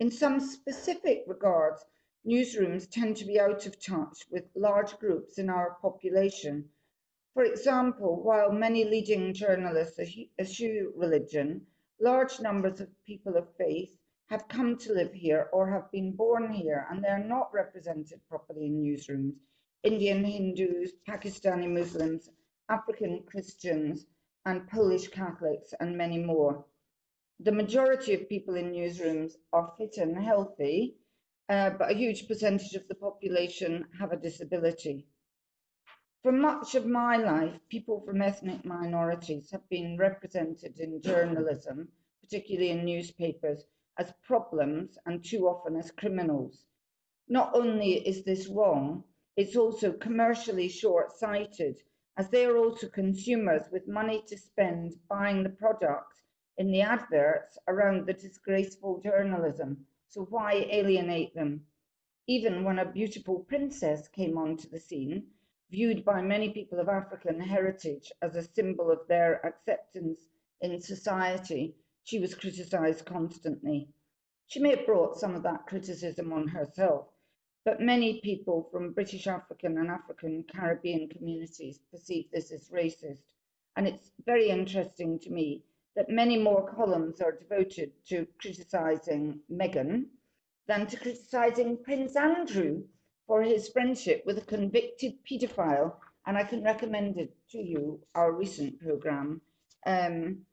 In 0.00 0.10
some 0.10 0.40
specific 0.40 1.22
regards, 1.28 1.84
newsrooms 2.26 2.90
tend 2.90 3.18
to 3.18 3.24
be 3.24 3.38
out 3.38 3.66
of 3.66 3.78
touch 3.78 4.26
with 4.30 4.50
large 4.56 4.98
groups 4.98 5.38
in 5.38 5.48
our 5.48 5.76
population. 5.80 6.70
For 7.34 7.42
example, 7.42 8.22
while 8.22 8.52
many 8.52 8.84
leading 8.84 9.34
journalists 9.34 9.98
eschew 10.38 10.92
religion, 10.94 11.66
large 12.00 12.38
numbers 12.38 12.80
of 12.80 13.04
people 13.04 13.36
of 13.36 13.52
faith 13.56 13.98
have 14.26 14.46
come 14.46 14.78
to 14.78 14.92
live 14.92 15.12
here 15.12 15.48
or 15.52 15.68
have 15.68 15.90
been 15.90 16.12
born 16.12 16.52
here 16.52 16.86
and 16.88 17.02
they're 17.02 17.18
not 17.18 17.52
represented 17.52 18.20
properly 18.28 18.66
in 18.66 18.80
newsrooms. 18.80 19.34
Indian 19.82 20.24
Hindus, 20.24 20.92
Pakistani 21.08 21.68
Muslims, 21.68 22.30
African 22.68 23.24
Christians, 23.24 24.06
and 24.46 24.68
Polish 24.68 25.08
Catholics, 25.08 25.74
and 25.80 25.98
many 25.98 26.18
more. 26.18 26.64
The 27.40 27.52
majority 27.52 28.14
of 28.14 28.28
people 28.28 28.54
in 28.54 28.70
newsrooms 28.70 29.32
are 29.52 29.74
fit 29.76 29.96
and 29.96 30.16
healthy, 30.16 30.98
uh, 31.48 31.70
but 31.70 31.90
a 31.90 31.94
huge 31.94 32.28
percentage 32.28 32.74
of 32.74 32.86
the 32.86 32.94
population 32.94 33.88
have 33.98 34.12
a 34.12 34.16
disability. 34.16 35.08
For 36.24 36.32
much 36.32 36.74
of 36.74 36.86
my 36.86 37.18
life, 37.18 37.60
people 37.68 38.00
from 38.00 38.22
ethnic 38.22 38.64
minorities 38.64 39.50
have 39.50 39.68
been 39.68 39.98
represented 39.98 40.80
in 40.80 41.02
journalism, 41.02 41.92
particularly 42.22 42.70
in 42.70 42.86
newspapers, 42.86 43.66
as 43.98 44.14
problems 44.22 44.96
and 45.04 45.22
too 45.22 45.46
often 45.46 45.76
as 45.76 45.90
criminals. 45.90 46.64
Not 47.28 47.54
only 47.54 47.96
is 48.08 48.24
this 48.24 48.48
wrong, 48.48 49.04
it's 49.36 49.54
also 49.54 49.92
commercially 49.92 50.66
short 50.66 51.12
sighted, 51.12 51.82
as 52.16 52.30
they 52.30 52.46
are 52.46 52.56
also 52.56 52.88
consumers 52.88 53.70
with 53.70 53.86
money 53.86 54.22
to 54.26 54.38
spend 54.38 54.94
buying 55.10 55.42
the 55.42 55.50
products 55.50 56.22
in 56.56 56.72
the 56.72 56.80
adverts 56.80 57.58
around 57.68 58.06
the 58.06 58.14
disgraceful 58.14 58.98
journalism. 59.02 59.86
So 60.08 60.22
why 60.22 60.54
alienate 60.70 61.34
them? 61.34 61.66
Even 62.26 62.64
when 62.64 62.78
a 62.78 62.90
beautiful 62.90 63.40
princess 63.40 64.08
came 64.08 64.38
onto 64.38 64.70
the 64.70 64.80
scene, 64.80 65.26
viewed 65.70 66.04
by 66.04 66.20
many 66.22 66.50
people 66.50 66.78
of 66.78 66.88
African 66.88 67.40
heritage 67.40 68.12
as 68.22 68.36
a 68.36 68.42
symbol 68.42 68.90
of 68.90 69.06
their 69.08 69.44
acceptance 69.44 70.20
in 70.60 70.80
society, 70.80 71.74
she 72.04 72.18
was 72.18 72.34
criticised 72.34 73.04
constantly. 73.06 73.88
She 74.46 74.60
may 74.60 74.76
have 74.76 74.86
brought 74.86 75.18
some 75.18 75.34
of 75.34 75.42
that 75.42 75.66
criticism 75.66 76.32
on 76.32 76.48
herself, 76.48 77.08
but 77.64 77.80
many 77.80 78.20
people 78.20 78.68
from 78.70 78.92
British 78.92 79.26
African 79.26 79.78
and 79.78 79.90
African 79.90 80.44
Caribbean 80.44 81.08
communities 81.08 81.80
perceive 81.90 82.30
this 82.30 82.52
as 82.52 82.68
racist. 82.68 83.22
And 83.76 83.88
it's 83.88 84.12
very 84.26 84.50
interesting 84.50 85.18
to 85.20 85.30
me 85.30 85.64
that 85.96 86.10
many 86.10 86.38
more 86.38 86.70
columns 86.74 87.20
are 87.20 87.32
devoted 87.32 87.92
to 88.08 88.26
criticising 88.38 89.40
Meghan 89.50 90.06
than 90.66 90.86
to 90.88 90.96
criticising 90.96 91.78
Prince 91.82 92.16
Andrew 92.16 92.84
for 93.26 93.42
his 93.42 93.68
friendship 93.68 94.22
with 94.26 94.38
a 94.38 94.42
convicted 94.42 95.14
paedophile. 95.28 95.94
And 96.26 96.38
I 96.38 96.44
can 96.44 96.62
recommend 96.62 97.18
it 97.18 97.36
to 97.50 97.58
you, 97.58 98.00
our 98.14 98.32
recent 98.32 98.80
programme. 98.80 99.40
Um, 99.86 100.46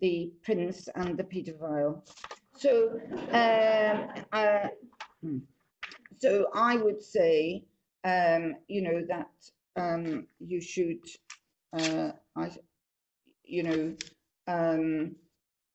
the 0.00 0.32
prince 0.42 0.88
and 0.94 1.16
the 1.16 1.24
paedophile. 1.24 2.02
So, 2.56 3.00
um, 3.32 4.24
uh, 4.32 4.68
hmm. 5.22 5.38
so 6.18 6.46
I 6.54 6.76
would 6.76 7.02
say, 7.02 7.64
um, 8.04 8.56
you 8.68 8.82
know, 8.82 9.04
that 9.08 9.30
um, 9.76 10.26
you 10.38 10.60
should, 10.60 11.04
uh, 11.72 12.12
I, 12.34 12.50
you 13.44 13.62
know, 13.62 13.96
um, 14.48 15.16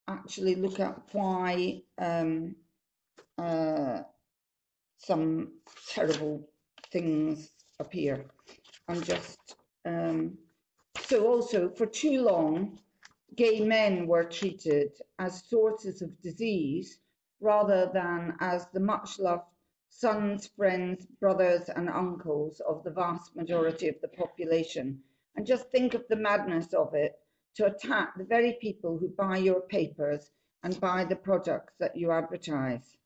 actually 0.08 0.56
look 0.56 0.80
at 0.80 0.98
why 1.12 1.82
um, 1.98 2.56
uh, 3.38 4.02
some 5.06 5.54
terrible 5.90 6.48
things 6.92 7.50
appear, 7.80 8.26
and 8.88 9.04
just 9.04 9.56
um, 9.86 10.38
so 11.00 11.28
also 11.28 11.70
for 11.70 11.86
too 11.86 12.22
long 12.22 12.80
gay 13.36 13.62
men 13.62 14.08
were 14.08 14.26
treated 14.26 14.92
as 15.20 15.44
sources 15.46 16.02
of 16.02 16.22
disease 16.22 17.00
rather 17.40 17.90
than 17.94 18.36
as 18.40 18.68
the 18.74 18.80
much 18.80 19.20
loved 19.20 19.46
sons, 19.90 20.48
friends, 20.48 21.06
brothers, 21.20 21.70
and 21.70 21.90
uncles 21.90 22.62
of 22.62 22.84
the 22.84 22.92
vast 22.92 23.36
majority 23.36 23.88
of 23.88 23.96
the 24.02 24.08
population. 24.08 25.02
And 25.36 25.46
just 25.46 25.70
think 25.70 25.94
of 25.94 26.08
the 26.08 26.16
madness 26.16 26.74
of 26.74 26.94
it 26.94 27.20
to 27.56 27.66
attack 27.66 28.18
the 28.18 28.24
very 28.24 28.58
people 28.62 28.98
who 28.98 29.10
buy 29.10 29.38
your 29.38 29.62
papers 29.62 30.32
and 30.64 30.80
buy 30.80 31.06
the 31.06 31.16
products 31.16 31.74
that 31.80 31.96
you 31.96 32.12
advertise. 32.12 32.98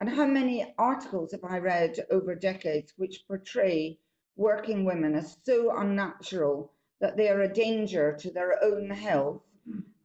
And 0.00 0.08
how 0.08 0.26
many 0.26 0.74
articles 0.78 1.32
have 1.32 1.42
I 1.44 1.58
read 1.58 2.06
over 2.10 2.34
decades 2.34 2.92
which 2.96 3.26
portray 3.26 3.98
working 4.36 4.84
women 4.84 5.16
as 5.16 5.38
so 5.44 5.76
unnatural 5.76 6.72
that 7.00 7.16
they 7.16 7.28
are 7.28 7.40
a 7.40 7.52
danger 7.52 8.16
to 8.20 8.30
their 8.30 8.62
own 8.62 8.90
health 8.90 9.42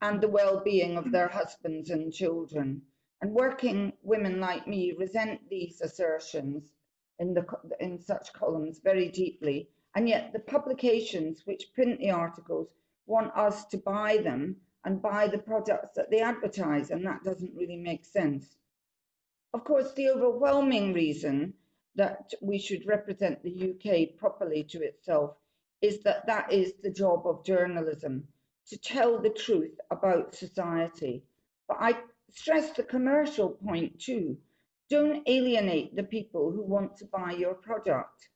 and 0.02 0.20
the 0.20 0.28
well-being 0.28 0.98
of 0.98 1.12
their 1.12 1.28
husbands 1.28 1.92
and 1.92 2.12
children. 2.12 2.82
And 3.22 3.34
working 3.34 3.94
women 4.02 4.40
like 4.40 4.68
me 4.68 4.94
resent 4.98 5.48
these 5.50 5.80
assertions 5.80 6.74
in, 7.20 7.34
the, 7.34 7.46
in 7.80 8.00
such 8.00 8.34
columns 8.34 8.80
very 8.80 9.10
deeply. 9.10 9.70
And 9.96 10.10
yet 10.10 10.34
the 10.34 10.40
publications 10.40 11.46
which 11.46 11.72
print 11.74 12.00
the 12.00 12.12
articles 12.12 12.74
want 13.06 13.32
us 13.38 13.66
to 13.68 13.78
buy 13.78 14.18
them 14.18 14.58
and 14.86 15.02
buy 15.02 15.28
the 15.28 15.38
products 15.38 15.96
that 15.96 16.10
they 16.10 16.20
advertise, 16.20 16.90
and 16.90 17.06
that 17.06 17.24
doesn't 17.24 17.56
really 17.56 17.78
make 17.78 18.04
sense. 18.04 18.58
Of 19.54 19.66
course, 19.66 19.94
the 19.94 20.10
overwhelming 20.10 20.94
reason 20.94 21.54
that 21.96 22.34
we 22.42 22.58
should 22.58 22.88
represent 22.88 23.44
the 23.44 23.72
UK 23.72 24.18
properly 24.18 24.64
to 24.64 24.82
itself 24.82 25.38
is 25.80 26.02
that 26.04 26.26
that 26.26 26.52
is 26.52 26.74
the 26.82 26.90
job 26.90 27.28
of 27.28 27.46
journalism, 27.46 28.28
to 28.68 28.78
tell 28.78 29.20
the 29.20 29.30
truth 29.30 29.80
about 29.92 30.34
society. 30.34 31.24
But 31.68 31.78
I 31.80 32.02
stress 32.32 32.72
the 32.72 32.84
commercial 32.84 33.50
point 33.50 34.00
too. 34.00 34.38
Don't 34.90 35.22
alienate 35.28 35.96
the 35.96 36.04
people 36.04 36.52
who 36.52 36.64
want 36.64 36.98
to 36.98 37.06
buy 37.06 37.34
your 37.34 37.54
product 37.54 38.30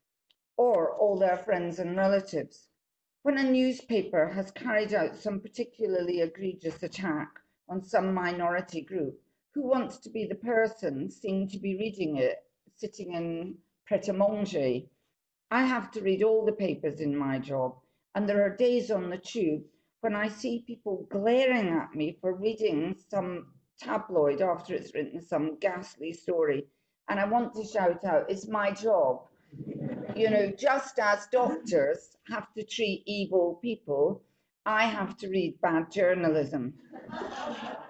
or 0.55 0.91
all 0.91 1.17
their 1.17 1.37
friends 1.37 1.79
and 1.79 1.97
relatives. 1.97 2.67
When 3.23 3.39
a 3.39 3.51
newspaper 3.51 4.27
has 4.27 4.51
carried 4.51 4.93
out 4.93 5.15
some 5.15 5.39
particularly 5.39 6.21
egregious 6.21 6.83
attack 6.83 7.39
on 7.67 7.83
some 7.83 8.13
minority 8.13 8.81
group, 8.81 9.19
who 9.57 9.67
wants 9.67 9.97
to 9.97 10.11
be 10.11 10.27
the 10.27 10.35
person 10.35 11.09
seen 11.09 11.47
to 11.47 11.57
be 11.57 11.75
reading 11.77 12.17
it 12.17 12.37
sitting 12.75 13.13
in 13.13 13.55
pret-a-manger? 13.87 14.81
I 15.49 15.63
have 15.63 15.89
to 15.93 16.01
read 16.01 16.21
all 16.21 16.45
the 16.45 16.51
papers 16.51 17.01
in 17.01 17.17
my 17.17 17.39
job, 17.39 17.73
and 18.13 18.29
there 18.29 18.45
are 18.45 18.55
days 18.55 18.91
on 18.91 19.09
the 19.09 19.17
tube 19.17 19.63
when 20.01 20.15
I 20.15 20.27
see 20.27 20.63
people 20.67 21.07
glaring 21.09 21.69
at 21.69 21.95
me 21.95 22.19
for 22.21 22.35
reading 22.35 22.97
some 23.09 23.47
tabloid 23.79 24.41
after 24.41 24.75
it's 24.75 24.93
written 24.93 25.23
some 25.23 25.57
ghastly 25.57 26.13
story. 26.13 26.67
And 27.09 27.19
I 27.19 27.25
want 27.25 27.55
to 27.55 27.63
shout 27.63 28.05
out, 28.05 28.29
it's 28.29 28.47
my 28.47 28.69
job. 28.69 29.23
You 30.15 30.29
know, 30.29 30.51
just 30.51 30.99
as 30.99 31.27
doctors 31.31 32.15
have 32.27 32.53
to 32.53 32.63
treat 32.63 33.01
evil 33.07 33.57
people, 33.63 34.21
I 34.67 34.85
have 34.85 35.17
to 35.17 35.29
read 35.29 35.59
bad 35.61 35.91
journalism. 35.91 36.75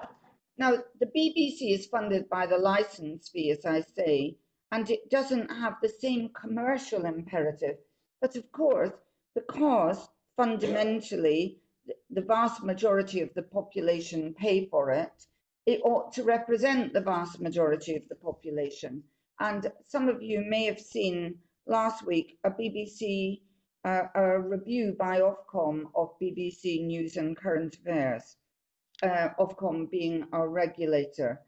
Now, 0.59 0.83
the 0.99 1.05
BBC 1.05 1.71
is 1.71 1.85
funded 1.85 2.29
by 2.29 2.47
the 2.47 2.57
license 2.57 3.29
fee, 3.29 3.51
as 3.51 3.63
I 3.63 3.81
say, 3.81 4.37
and 4.71 4.89
it 4.89 5.09
doesn't 5.11 5.51
have 5.51 5.75
the 5.81 5.89
same 5.89 6.29
commercial 6.29 7.05
imperative. 7.05 7.77
But 8.21 8.35
of 8.35 8.51
course, 8.51 8.91
because 9.35 10.09
fundamentally 10.35 11.61
the 12.09 12.21
vast 12.21 12.63
majority 12.63 13.21
of 13.21 13.33
the 13.35 13.43
population 13.43 14.33
pay 14.33 14.65
for 14.65 14.89
it, 14.89 15.27
it 15.67 15.81
ought 15.83 16.11
to 16.13 16.23
represent 16.23 16.91
the 16.91 17.01
vast 17.01 17.39
majority 17.39 17.95
of 17.95 18.09
the 18.09 18.15
population. 18.15 19.03
And 19.39 19.71
some 19.83 20.09
of 20.09 20.23
you 20.23 20.41
may 20.41 20.65
have 20.65 20.79
seen 20.79 21.39
last 21.67 22.03
week 22.03 22.39
a 22.43 22.49
BBC 22.49 23.41
uh, 23.85 24.07
a 24.15 24.39
review 24.39 24.95
by 24.97 25.19
Ofcom 25.19 25.91
of 25.93 26.19
BBC 26.19 26.83
News 26.83 27.15
and 27.15 27.37
Current 27.37 27.75
Affairs 27.75 28.37
uh, 29.03 29.29
Ofcom 29.39 29.89
being 29.89 30.27
our 30.31 30.49
regulator. 30.49 31.41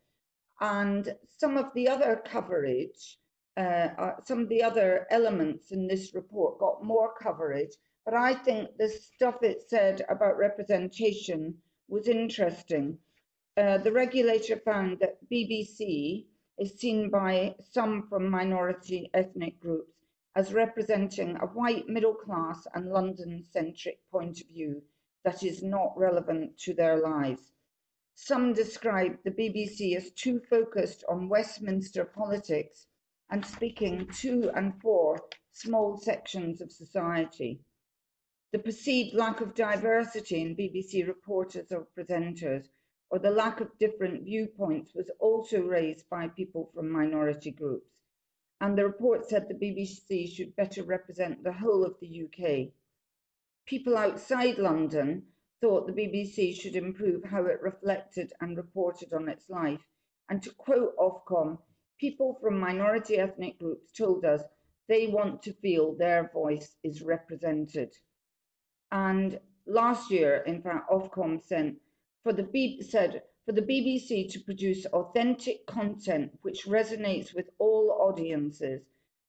And 0.61 1.15
some 1.37 1.57
of 1.57 1.73
the 1.73 1.87
other 1.87 2.21
coverage, 2.25 3.17
uh, 3.57 4.11
some 4.25 4.41
of 4.41 4.49
the 4.49 4.63
other 4.63 5.07
elements 5.09 5.71
in 5.71 5.87
this 5.87 6.13
report 6.13 6.59
got 6.59 6.83
more 6.83 7.13
coverage, 7.21 7.75
but 8.05 8.13
I 8.13 8.33
think 8.33 8.77
the 8.77 8.89
stuff 8.89 9.43
it 9.43 9.63
said 9.67 10.05
about 10.09 10.37
representation 10.37 11.57
was 11.87 12.07
interesting. 12.07 12.97
Uh, 13.57 13.77
the 13.77 13.91
regulator 13.91 14.57
found 14.57 14.99
that 14.99 15.17
BBC 15.29 16.25
is 16.57 16.73
seen 16.73 17.09
by 17.09 17.55
some 17.71 18.07
from 18.07 18.29
minority 18.29 19.09
ethnic 19.13 19.59
groups 19.59 19.93
as 20.35 20.53
representing 20.53 21.35
a 21.37 21.47
white 21.47 21.87
middle 21.89 22.13
class 22.13 22.67
and 22.73 22.91
London 22.91 23.43
centric 23.43 23.99
point 24.11 24.41
of 24.41 24.47
view 24.47 24.81
that 25.23 25.43
is 25.43 25.61
not 25.61 25.97
relevant 25.97 26.57
to 26.59 26.73
their 26.73 26.97
lives. 26.97 27.51
Some 28.15 28.53
describe 28.53 29.17
the 29.23 29.31
BBC 29.31 29.95
as 29.95 30.11
too 30.11 30.41
focused 30.49 31.03
on 31.07 31.29
Westminster 31.29 32.05
politics 32.05 32.87
and 33.29 33.45
speaking 33.45 34.07
to 34.21 34.49
and 34.55 34.73
for 34.81 35.21
small 35.51 35.97
sections 35.97 36.61
of 36.61 36.71
society. 36.71 37.61
The 38.51 38.59
perceived 38.59 39.13
lack 39.13 39.41
of 39.41 39.53
diversity 39.53 40.41
in 40.41 40.55
BBC 40.55 41.07
reporters 41.07 41.71
or 41.71 41.87
presenters, 41.97 42.67
or 43.09 43.19
the 43.19 43.29
lack 43.29 43.61
of 43.61 43.77
different 43.77 44.23
viewpoints, 44.23 44.93
was 44.95 45.11
also 45.19 45.61
raised 45.61 46.09
by 46.09 46.27
people 46.29 46.71
from 46.73 46.89
minority 46.89 47.51
groups. 47.51 47.91
And 48.59 48.77
the 48.77 48.85
report 48.85 49.29
said 49.29 49.47
the 49.47 49.53
BBC 49.53 50.29
should 50.29 50.55
better 50.55 50.83
represent 50.83 51.43
the 51.43 51.53
whole 51.53 51.85
of 51.85 51.95
the 51.99 52.23
UK 52.23 52.73
people 53.69 53.95
outside 53.95 54.57
London 54.57 55.21
thought 55.61 55.85
the 55.85 55.93
BBC 55.93 56.59
should 56.59 56.75
improve 56.75 57.23
how 57.23 57.45
it 57.45 57.61
reflected 57.61 58.33
and 58.41 58.57
reported 58.57 59.13
on 59.13 59.29
its 59.29 59.47
life. 59.47 59.79
And 60.27 60.41
to 60.41 60.49
quote 60.57 60.97
Ofcom, 60.97 61.59
people 61.99 62.39
from 62.41 62.59
minority 62.59 63.17
ethnic 63.17 63.59
groups 63.59 63.91
told 63.91 64.25
us 64.25 64.41
they 64.87 65.05
want 65.05 65.43
to 65.43 65.53
feel 65.53 65.93
their 65.93 66.31
voice 66.33 66.77
is 66.83 67.03
represented. 67.03 67.93
And 68.91 69.39
last 69.67 70.09
year, 70.09 70.43
in 70.47 70.63
fact, 70.63 70.89
Ofcom 70.89 71.39
sent 71.43 71.77
for 72.23 72.33
the 72.33 72.43
B 72.43 72.81
said 72.81 73.21
for 73.45 73.51
the 73.51 73.61
BBC 73.61 74.31
to 74.31 74.39
produce 74.39 74.87
authentic 74.87 75.67
content 75.67 76.31
which 76.41 76.65
resonates 76.65 77.35
with 77.35 77.51
all 77.59 77.95
audiences, 78.01 78.81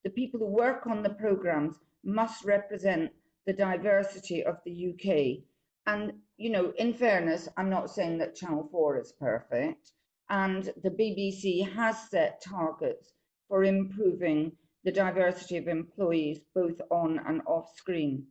the 0.02 0.10
people 0.10 0.40
who 0.40 0.46
work 0.46 0.86
on 0.86 1.02
the 1.02 1.10
programmes 1.10 1.76
must 2.02 2.42
represent 2.46 3.12
the 3.50 3.56
diversity 3.56 4.44
of 4.44 4.58
the 4.64 4.90
UK. 4.90 5.42
And, 5.84 6.12
you 6.36 6.50
know, 6.50 6.72
in 6.78 6.94
fairness, 6.94 7.48
I'm 7.56 7.68
not 7.68 7.90
saying 7.90 8.18
that 8.18 8.36
Channel 8.36 8.68
4 8.70 9.00
is 9.00 9.12
perfect. 9.18 9.90
And 10.28 10.72
the 10.84 10.90
BBC 10.90 11.68
has 11.74 12.08
set 12.10 12.40
targets 12.40 13.12
for 13.48 13.64
improving 13.64 14.52
the 14.84 14.92
diversity 14.92 15.56
of 15.56 15.66
employees 15.66 16.38
both 16.54 16.80
on 16.92 17.18
and 17.26 17.42
off 17.44 17.76
screen. 17.76 18.24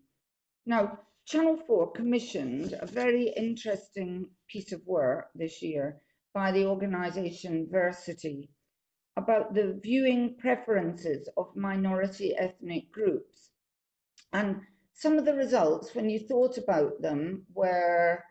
Now, 0.66 1.00
Channel 1.26 1.58
4 1.68 1.92
commissioned 1.92 2.74
a 2.80 2.86
very 2.86 3.34
interesting 3.36 4.26
piece 4.48 4.72
of 4.72 4.88
work 4.88 5.32
this 5.36 5.62
year 5.62 6.02
by 6.34 6.54
the 6.54 6.66
organisation 6.66 7.68
Versity 7.70 8.48
about 9.18 9.54
the 9.54 9.78
viewing 9.84 10.38
preferences 10.40 11.28
of 11.36 11.54
minority 11.58 12.34
ethnic 12.38 12.90
groups. 12.94 13.50
And 14.32 14.62
some 15.00 15.18
of 15.18 15.24
the 15.24 15.34
results, 15.34 15.96
when 15.96 16.10
you 16.10 16.20
thought 16.20 16.58
about 16.58 17.02
them, 17.02 17.46
were 17.54 18.22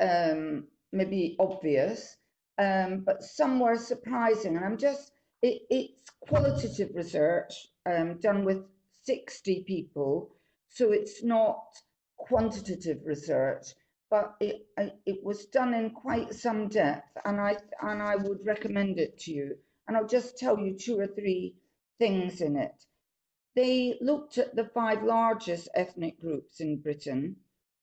um, 0.00 0.66
maybe 0.90 1.36
obvious, 1.38 2.16
um, 2.58 3.04
but 3.06 3.22
some 3.22 3.60
were 3.60 3.76
surprising. 3.76 4.56
And 4.56 4.64
I'm 4.64 4.76
just, 4.76 5.12
it, 5.40 5.62
it's 5.70 6.10
qualitative 6.20 6.90
research 6.96 7.68
um, 7.86 8.18
done 8.18 8.44
with 8.44 8.64
60 9.04 9.62
people, 9.68 10.34
so 10.68 10.90
it's 10.90 11.22
not 11.22 11.62
quantitative 12.16 12.98
research, 13.04 13.66
but 14.10 14.34
it, 14.40 14.66
it 15.06 15.22
was 15.22 15.46
done 15.46 15.74
in 15.74 15.90
quite 15.90 16.34
some 16.34 16.66
depth, 16.66 17.16
and 17.24 17.40
I, 17.40 17.56
and 17.82 18.02
I 18.02 18.16
would 18.16 18.44
recommend 18.44 18.98
it 18.98 19.16
to 19.20 19.32
you. 19.32 19.56
And 19.86 19.96
I'll 19.96 20.08
just 20.08 20.38
tell 20.38 20.58
you 20.58 20.76
two 20.76 20.98
or 20.98 21.06
three 21.06 21.54
things 22.00 22.40
in 22.40 22.56
it. 22.56 22.84
They 23.54 23.96
looked 24.00 24.38
at 24.38 24.56
the 24.56 24.64
five 24.64 25.04
largest 25.04 25.68
ethnic 25.74 26.20
groups 26.20 26.60
in 26.60 26.80
Britain 26.80 27.36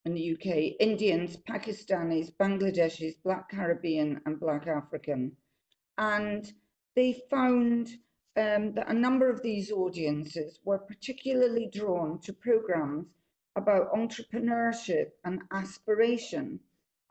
and 0.04 0.18
the 0.18 0.34
UK 0.34 0.76
Indians, 0.80 1.38
Pakistanis, 1.38 2.34
Bangladeshis, 2.36 3.22
Black 3.24 3.50
Caribbean, 3.50 4.22
and 4.26 4.40
Black 4.40 4.68
African. 4.68 5.38
And 5.98 6.52
they 6.96 7.22
found 7.30 7.88
um, 8.36 8.74
that 8.74 8.90
a 8.90 8.94
number 8.94 9.30
of 9.30 9.42
these 9.44 9.72
audiences 9.72 10.60
were 10.66 10.80
particularly 10.80 11.70
drawn 11.72 12.20
to 12.22 12.34
programs 12.34 13.08
about 13.56 13.94
entrepreneurship 13.94 15.12
and 15.24 15.42
aspiration. 15.52 16.60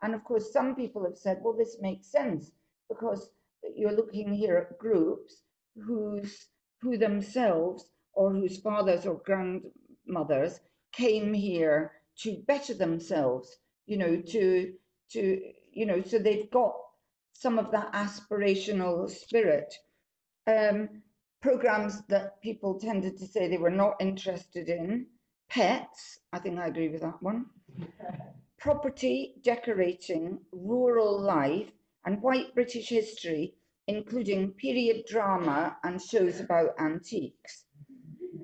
And 0.01 0.13
of 0.13 0.23
course, 0.23 0.51
some 0.51 0.75
people 0.75 1.03
have 1.03 1.17
said, 1.17 1.39
well, 1.41 1.55
this 1.57 1.77
makes 1.79 2.07
sense 2.07 2.51
because 2.89 3.31
you're 3.75 3.95
looking 3.95 4.33
here 4.33 4.57
at 4.57 4.77
groups 4.77 5.43
whose 5.75 6.47
who 6.81 6.97
themselves 6.97 7.85
or 8.13 8.31
whose 8.31 8.59
fathers 8.59 9.05
or 9.05 9.21
grandmothers 9.25 10.59
came 10.91 11.33
here 11.33 11.91
to 12.17 12.43
better 12.47 12.73
themselves, 12.73 13.57
you 13.85 13.97
know, 13.97 14.21
to 14.21 14.73
to 15.11 15.41
you 15.71 15.85
know, 15.85 16.01
so 16.01 16.19
they've 16.19 16.51
got 16.51 16.75
some 17.33 17.57
of 17.57 17.71
that 17.71 17.91
aspirational 17.93 19.09
spirit. 19.09 19.73
Um, 20.47 21.01
programs 21.41 22.01
that 22.07 22.41
people 22.41 22.79
tended 22.79 23.17
to 23.17 23.25
say 23.25 23.47
they 23.47 23.57
were 23.57 23.69
not 23.69 23.95
interested 23.99 24.69
in, 24.69 25.07
pets, 25.49 26.19
I 26.31 26.39
think 26.39 26.59
I 26.59 26.67
agree 26.67 26.89
with 26.89 27.01
that 27.01 27.21
one, 27.21 27.45
property, 28.59 29.35
decorating, 29.43 30.39
rural 30.51 31.19
life, 31.19 31.71
and 32.05 32.21
white 32.21 32.53
British 32.53 32.89
history, 32.89 33.55
including 33.87 34.51
period 34.51 35.05
drama 35.07 35.77
and 35.83 36.01
shows 36.01 36.39
about 36.39 36.79
antiques. 36.79 37.65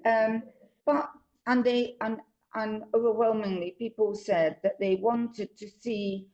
Um, 0.07 0.43
but 0.85 1.09
and 1.47 1.63
they 1.63 1.97
and 2.01 2.17
and 2.55 2.83
overwhelmingly 2.93 3.75
people 3.77 4.15
said 4.15 4.57
that 4.63 4.79
they 4.79 4.95
wanted 4.95 5.57
to 5.57 5.69
see 5.69 6.27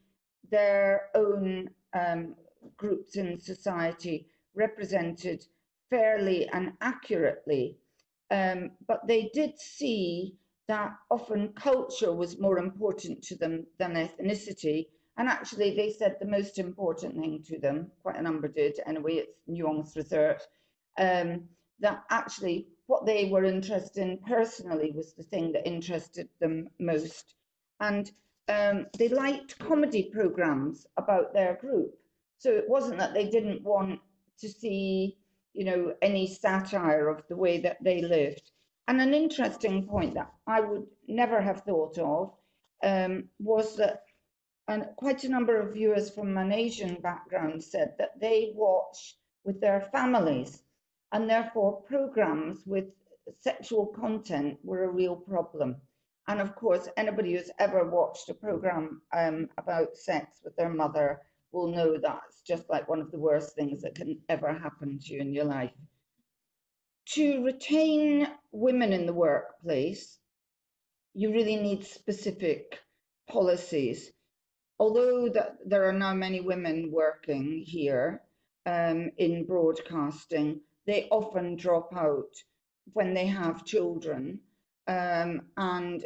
their 0.52 1.10
own 1.16 1.70
um, 1.94 2.36
groups 2.78 3.16
in 3.16 3.40
society 3.40 4.28
represented 4.56 5.44
fairly 5.90 6.48
and 6.50 6.74
accurately. 6.82 7.78
Um, 8.32 8.72
but 8.88 9.08
they 9.08 9.32
did 9.34 9.60
see 9.60 10.36
that 10.68 10.94
often 11.12 11.50
culture 11.54 12.14
was 12.14 12.40
more 12.40 12.58
important 12.58 13.22
to 13.24 13.36
them 13.36 13.66
than 13.80 13.94
ethnicity. 13.94 14.88
And 15.18 15.28
actually, 15.30 15.76
they 15.76 15.92
said 15.92 16.16
the 16.20 16.28
most 16.28 16.58
important 16.58 17.16
thing 17.20 17.44
to 17.48 17.60
them, 17.60 17.92
quite 18.02 18.18
a 18.18 18.22
number 18.22 18.48
did, 18.48 18.80
anyway, 18.88 19.16
it's 19.16 19.38
nuanced 19.48 19.96
research, 19.96 20.42
um, 20.98 21.44
that 21.80 22.04
actually 22.10 22.68
what 22.88 23.06
they 23.06 23.26
were 23.26 23.44
interested 23.46 24.02
in 24.02 24.18
personally 24.20 24.92
was 24.92 25.14
the 25.14 25.24
thing 25.24 25.52
that 25.54 25.68
interested 25.68 26.30
them 26.40 26.70
most. 26.80 27.36
And 27.80 28.12
um, 28.50 28.88
they 28.98 29.08
liked 29.08 29.60
comedy 29.60 30.10
programs 30.14 30.86
about 30.98 31.34
their 31.34 31.56
group. 31.56 31.96
So 32.38 32.52
it 32.52 32.68
wasn't 32.68 33.00
that 33.00 33.14
they 33.14 33.30
didn't 33.30 33.64
want 33.64 34.00
to 34.40 34.50
see, 34.50 35.18
you 35.54 35.66
know, 35.66 35.94
any 36.02 36.28
satire 36.28 37.08
of 37.08 37.24
the 37.30 37.38
way 37.38 37.60
that 37.60 37.78
they 37.82 38.02
lived. 38.02 38.52
And 38.88 39.00
an 39.00 39.14
interesting 39.14 39.88
point 39.88 40.14
that 40.16 40.32
I 40.46 40.60
would 40.60 40.86
never 41.08 41.42
have 41.42 41.62
thought 41.62 41.98
of 41.98 42.34
um, 42.84 43.30
was 43.40 43.78
that 43.78 44.04
and 44.68 44.88
quite 44.96 45.24
a 45.24 45.30
number 45.30 45.60
of 45.60 45.74
viewers 45.74 46.10
from 46.10 46.38
an 46.38 46.52
Asian 46.52 46.96
background 47.02 47.64
said 47.64 47.96
that 47.98 48.20
they 48.20 48.54
watch 48.56 49.18
with 49.44 49.60
their 49.60 49.82
families 49.92 50.64
and 51.14 51.30
therefore 51.30 51.82
programs 51.84 52.66
with 52.66 52.86
sexual 53.40 53.86
content 53.86 54.58
were 54.64 54.84
a 54.84 54.92
real 54.92 55.16
problem. 55.16 55.78
And 56.28 56.42
of 56.42 56.56
course, 56.56 56.90
anybody 56.98 57.34
who's 57.34 57.52
ever 57.60 57.88
watched 57.88 58.30
a 58.30 58.34
program 58.34 59.02
um, 59.14 59.48
about 59.58 59.96
sex 59.96 60.42
with 60.44 60.56
their 60.56 60.70
mother 60.70 61.22
will 61.52 61.68
know 61.68 61.98
that's 61.98 62.42
just 62.42 62.68
like 62.70 62.90
one 62.90 63.00
of 63.00 63.12
the 63.12 63.20
worst 63.20 63.56
things 63.56 63.84
that 63.84 63.96
can 63.96 64.20
ever 64.28 64.52
happen 64.52 65.00
to 65.00 65.14
you 65.14 65.22
in 65.22 65.34
your 65.34 65.46
life. 65.46 65.72
To 67.14 67.44
retain 67.44 68.28
women 68.52 68.92
in 68.92 69.06
the 69.06 69.14
workplace, 69.14 70.18
you 71.14 71.32
really 71.32 71.58
need 71.58 71.86
specific 71.86 72.80
policies. 73.30 74.12
Although 74.80 75.30
that 75.30 75.58
there 75.66 75.88
are 75.88 75.94
now 75.94 76.14
many 76.14 76.42
women 76.42 76.92
working 76.92 77.64
here 77.66 78.24
um, 78.66 79.12
in 79.18 79.46
broadcasting, 79.46 80.62
they 80.86 81.08
often 81.10 81.56
drop 81.56 81.96
out 81.96 82.36
when 82.94 83.14
they 83.14 83.26
have 83.28 83.66
children. 83.66 84.40
Um, 84.88 85.44
and 85.58 86.06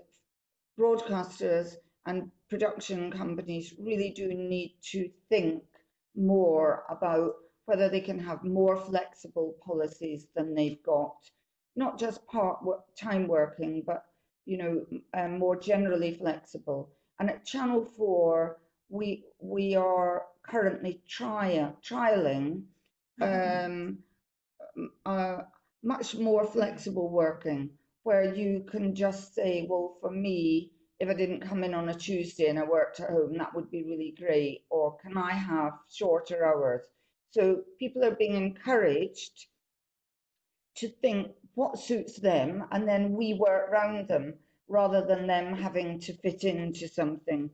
broadcasters 0.79 1.75
and 2.05 2.31
production 2.49 3.11
companies 3.11 3.73
really 3.79 4.11
do 4.11 4.33
need 4.33 4.75
to 4.91 5.09
think 5.29 5.63
more 6.15 6.83
about 6.89 7.33
whether 7.65 7.89
they 7.89 7.99
can 8.01 8.19
have 8.19 8.43
more 8.43 8.77
flexible 8.77 9.55
policies 9.65 10.27
than 10.35 10.55
they've 10.55 10.81
got, 10.83 11.17
not 11.75 11.99
just 11.99 12.25
part 12.27 12.59
time 12.97 13.27
working, 13.27 13.83
but 13.85 14.05
you 14.45 14.57
know, 14.57 14.85
um, 15.13 15.37
more 15.37 15.57
generally 15.59 16.13
flexible. 16.13 16.89
And 17.19 17.29
at 17.29 17.45
Channel 17.45 17.83
4, 17.97 18.57
we 18.89 19.25
we 19.39 19.75
are 19.75 20.23
currently 20.43 21.01
try, 21.07 21.73
trialing 21.85 22.63
um, 23.21 23.97
uh, 25.05 25.39
much 25.83 26.15
more 26.15 26.45
flexible 26.45 27.09
working, 27.09 27.71
where 28.03 28.33
you 28.33 28.65
can 28.69 28.95
just 28.95 29.33
say, 29.35 29.65
well, 29.69 29.97
for 30.01 30.11
me, 30.11 30.71
if 30.99 31.09
I 31.09 31.13
didn't 31.13 31.47
come 31.47 31.63
in 31.63 31.73
on 31.73 31.89
a 31.89 31.93
Tuesday 31.93 32.47
and 32.47 32.57
I 32.57 32.63
worked 32.63 32.99
at 32.99 33.09
home, 33.09 33.37
that 33.37 33.53
would 33.53 33.69
be 33.69 33.83
really 33.83 34.15
great. 34.17 34.65
Or 34.69 34.97
can 34.97 35.17
I 35.17 35.33
have 35.33 35.73
shorter 35.89 36.45
hours? 36.45 36.81
So 37.31 37.63
people 37.77 38.03
are 38.03 38.15
being 38.15 38.35
encouraged 38.35 39.47
to 40.77 40.87
think 40.87 41.31
what 41.55 41.79
suits 41.79 42.17
them 42.17 42.65
and 42.71 42.87
then 42.87 43.13
we 43.13 43.33
work 43.33 43.69
around 43.69 44.07
them 44.07 44.35
rather 44.67 45.05
than 45.05 45.27
them 45.27 45.53
having 45.53 45.99
to 46.01 46.13
fit 46.13 46.43
into 46.43 46.87
something. 46.87 47.49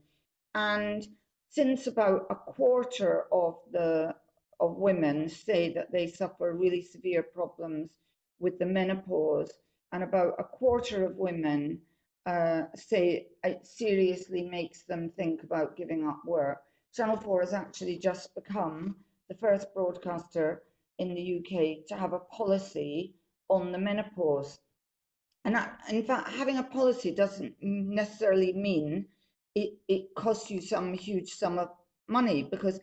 And 0.56 1.06
since 1.50 1.88
about 1.88 2.28
a 2.30 2.36
quarter 2.36 3.26
of 3.32 3.56
the 3.72 4.16
of 4.64 4.78
women 4.78 5.28
say 5.28 5.74
that 5.74 5.92
they 5.92 6.08
suffer 6.08 6.54
really 6.54 6.82
severe 6.82 7.22
problems 7.22 7.90
with 8.40 8.58
the 8.60 8.66
menopause, 8.66 9.52
and 9.92 10.04
about 10.04 10.36
a 10.40 10.44
quarter 10.44 11.06
of 11.06 11.18
women 11.18 11.82
uh, 12.26 12.64
say 12.74 13.28
it 13.44 13.68
seriously 13.68 14.44
makes 14.44 14.84
them 14.84 15.12
think 15.18 15.44
about 15.44 15.76
giving 15.76 16.08
up 16.08 16.22
work. 16.26 16.62
Channel 16.96 17.18
4 17.18 17.42
has 17.42 17.54
actually 17.54 17.98
just 17.98 18.34
become 18.36 18.96
the 19.28 19.36
first 19.36 19.74
broadcaster 19.74 20.64
in 20.98 21.14
the 21.14 21.38
UK 21.40 21.86
to 21.88 21.96
have 21.96 22.14
a 22.14 22.20
policy 22.20 23.16
on 23.50 23.74
the 23.74 23.78
menopause. 23.78 24.60
And 25.44 25.58
in 25.90 26.04
fact, 26.04 26.30
having 26.30 26.58
a 26.58 26.64
policy 26.64 27.12
doesn't 27.14 27.56
necessarily 27.62 28.54
mean 28.54 29.08
it, 29.56 29.74
it 29.90 30.16
costs 30.16 30.50
you 30.50 30.62
some 30.62 30.94
huge 30.94 31.34
sum 31.34 31.60
of 31.60 31.70
money 32.08 32.44
because 32.44 32.80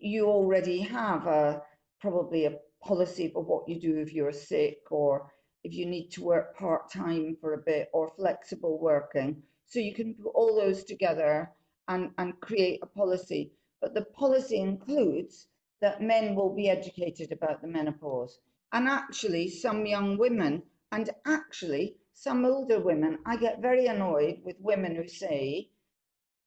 you 0.00 0.26
already 0.26 0.80
have 0.80 1.26
a 1.26 1.62
probably 2.00 2.46
a 2.46 2.58
policy 2.82 3.28
for 3.28 3.42
what 3.42 3.68
you 3.68 3.80
do 3.80 3.98
if 3.98 4.12
you're 4.12 4.32
sick 4.32 4.78
or 4.90 5.30
if 5.64 5.72
you 5.74 5.86
need 5.86 6.08
to 6.08 6.24
work 6.24 6.56
part 6.56 6.90
time 6.90 7.36
for 7.40 7.54
a 7.54 7.58
bit 7.58 7.88
or 7.92 8.12
flexible 8.16 8.78
working. 8.80 9.42
So 9.66 9.78
you 9.78 9.94
can 9.94 10.14
put 10.14 10.30
all 10.34 10.56
those 10.56 10.84
together 10.84 11.50
and, 11.88 12.10
and 12.18 12.40
create 12.40 12.80
a 12.82 12.86
policy. 12.86 13.52
But 13.80 13.94
the 13.94 14.04
policy 14.04 14.58
includes 14.58 15.46
that 15.80 16.02
men 16.02 16.34
will 16.34 16.54
be 16.54 16.68
educated 16.68 17.32
about 17.32 17.60
the 17.60 17.68
menopause. 17.68 18.38
And 18.72 18.88
actually, 18.88 19.48
some 19.48 19.86
young 19.86 20.16
women, 20.18 20.62
and 20.92 21.10
actually, 21.26 21.96
some 22.12 22.44
older 22.44 22.80
women, 22.80 23.18
I 23.26 23.36
get 23.36 23.60
very 23.60 23.86
annoyed 23.86 24.40
with 24.44 24.60
women 24.60 24.94
who 24.94 25.08
say, 25.08 25.70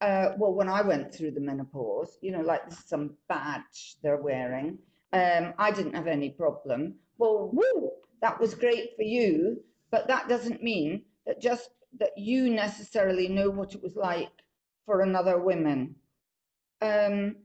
uh, 0.01 0.29
well, 0.37 0.53
when 0.53 0.69
I 0.69 0.81
went 0.81 1.13
through 1.13 1.31
the 1.31 1.39
menopause, 1.41 2.17
you 2.21 2.31
know, 2.31 2.41
like 2.41 2.71
some 2.71 3.11
badge 3.29 3.95
they're 4.03 4.21
wearing, 4.21 4.79
um, 5.13 5.53
I 5.57 5.71
didn't 5.71 5.95
have 5.95 6.07
any 6.07 6.29
problem. 6.29 6.95
Well, 7.17 7.49
woo, 7.53 7.91
that 8.21 8.39
was 8.39 8.55
great 8.55 8.95
for 8.95 9.03
you, 9.03 9.63
but 9.91 10.07
that 10.07 10.27
doesn't 10.27 10.61
mean 10.61 11.03
that 11.25 11.41
just 11.41 11.69
that 11.99 12.17
you 12.17 12.49
necessarily 12.49 13.29
know 13.29 13.49
what 13.49 13.73
it 13.73 13.81
was 13.81 13.95
like 13.95 14.31
for 14.85 15.01
another 15.01 15.39
woman. 15.39 15.95
Um, 16.81 17.37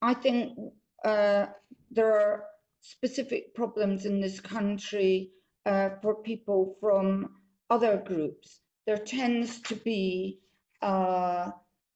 I 0.00 0.14
think 0.14 0.58
uh, 1.04 1.46
there 1.90 2.12
are 2.18 2.44
specific 2.80 3.54
problems 3.54 4.06
in 4.06 4.20
this 4.20 4.40
country 4.40 5.30
uh, 5.66 5.90
for 6.00 6.14
people 6.14 6.76
from 6.80 7.36
other 7.70 7.98
groups. 7.98 8.60
There 8.86 8.98
tends 8.98 9.60
to 9.62 9.76
be 9.76 10.40
uh, 10.80 11.52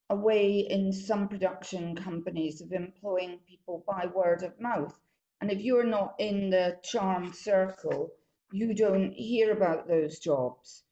a 0.08 0.16
way 0.16 0.60
in 0.60 0.92
some 0.92 1.28
production 1.28 1.96
companies 1.96 2.60
of 2.60 2.72
employing 2.72 3.40
people 3.48 3.84
by 3.86 4.06
word 4.06 4.42
of 4.42 4.60
mouth. 4.60 4.98
And 5.40 5.50
if 5.50 5.60
you're 5.60 5.84
not 5.84 6.14
in 6.18 6.50
the 6.50 6.78
charmed 6.82 7.34
circle, 7.34 8.10
you 8.52 8.74
don't 8.74 9.12
hear 9.12 9.52
about 9.52 9.88
those 9.88 10.18
jobs. 10.18 10.84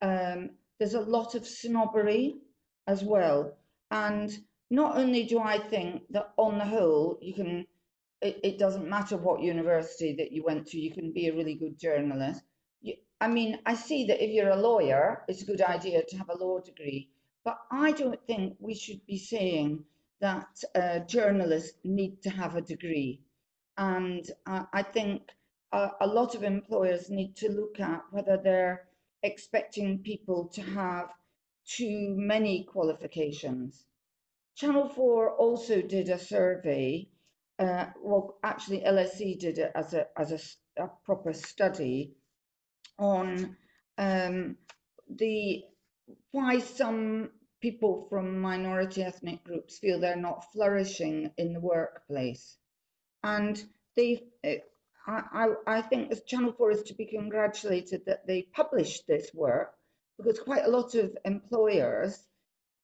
Um, 0.00 0.50
there's 0.78 0.94
a 0.94 1.00
lot 1.00 1.34
of 1.34 1.46
snobbery 1.46 2.36
as 2.86 3.02
well. 3.02 3.56
And 3.90 4.30
not 4.70 4.96
only 4.96 5.24
do 5.24 5.40
I 5.40 5.58
think 5.58 6.02
that 6.10 6.32
on 6.36 6.58
the 6.58 6.64
whole, 6.64 7.18
you 7.20 7.34
can, 7.34 7.66
it, 8.22 8.38
it 8.44 8.58
doesn't 8.58 8.88
matter 8.88 9.16
what 9.16 9.42
university 9.42 10.14
that 10.18 10.32
you 10.32 10.44
went 10.44 10.68
to, 10.68 10.78
you 10.80 10.92
can 10.92 11.12
be 11.12 11.26
a 11.26 11.34
really 11.34 11.54
good 11.54 11.78
journalist. 11.78 12.42
You, 12.80 12.94
I 13.20 13.28
mean, 13.28 13.58
I 13.66 13.74
see 13.74 14.06
that 14.06 14.24
if 14.24 14.30
you're 14.30 14.50
a 14.50 14.56
lawyer, 14.56 15.24
it's 15.28 15.42
a 15.42 15.46
good 15.46 15.60
idea 15.60 16.02
to 16.08 16.16
have 16.16 16.30
a 16.30 16.36
law 16.36 16.60
degree. 16.60 17.10
But 17.44 17.58
I 17.70 17.92
don't 17.92 18.20
think 18.26 18.56
we 18.58 18.74
should 18.74 19.04
be 19.06 19.18
saying 19.18 19.84
that 20.20 20.62
uh, 20.74 20.98
journalists 21.00 21.78
need 21.84 22.22
to 22.22 22.30
have 22.30 22.56
a 22.56 22.60
degree. 22.60 23.20
And 23.78 24.30
uh, 24.46 24.64
I 24.72 24.82
think 24.82 25.22
a, 25.72 25.90
a 26.00 26.06
lot 26.06 26.34
of 26.34 26.42
employers 26.42 27.08
need 27.10 27.36
to 27.36 27.50
look 27.50 27.80
at 27.80 28.02
whether 28.10 28.36
they're 28.36 28.88
expecting 29.22 29.98
people 29.98 30.48
to 30.54 30.62
have 30.62 31.10
too 31.66 32.14
many 32.16 32.64
qualifications. 32.64 33.86
Channel 34.56 34.88
4 34.88 35.36
also 35.36 35.80
did 35.80 36.08
a 36.08 36.18
survey, 36.18 37.08
uh, 37.58 37.86
well, 38.02 38.38
actually, 38.42 38.80
LSE 38.80 39.38
did 39.38 39.58
it 39.58 39.72
as 39.74 39.94
a, 39.94 40.06
as 40.18 40.32
a, 40.32 40.82
a 40.82 40.88
proper 41.04 41.32
study 41.32 42.12
on 42.98 43.56
um, 43.98 44.56
the 45.08 45.62
why 46.32 46.58
some 46.58 47.30
people 47.60 48.06
from 48.08 48.40
minority 48.40 49.02
ethnic 49.02 49.44
groups 49.44 49.78
feel 49.78 50.00
they're 50.00 50.16
not 50.16 50.50
flourishing 50.52 51.30
in 51.36 51.52
the 51.52 51.60
workplace. 51.60 52.56
And 53.22 53.62
they, 53.96 54.24
uh, 54.44 54.54
I, 55.06 55.22
I, 55.32 55.78
I 55.78 55.82
think 55.82 56.12
Channel 56.26 56.52
4 56.52 56.70
is 56.70 56.82
to 56.84 56.94
be 56.94 57.06
congratulated 57.06 58.06
that 58.06 58.26
they 58.26 58.42
published 58.42 59.06
this 59.06 59.30
work 59.34 59.74
because 60.16 60.38
quite 60.38 60.64
a 60.64 60.70
lot 60.70 60.94
of 60.94 61.16
employers 61.24 62.18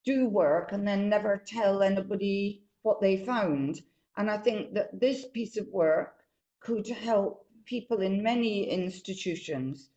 do 0.05 0.29
work 0.29 0.73
and 0.73 0.87
then 0.87 1.09
never 1.09 1.43
tell 1.47 1.83
anybody 1.83 2.63
what 2.83 3.01
they 3.01 3.25
found. 3.25 3.81
And 4.17 4.31
I 4.31 4.39
think 4.39 4.75
that 4.75 4.99
this 4.99 5.27
piece 5.27 5.57
of 5.57 5.69
work 5.69 6.15
could 6.61 6.87
help 6.89 7.47
people 7.65 8.01
in 8.01 8.23
many 8.23 8.69
institutions. 8.71 9.91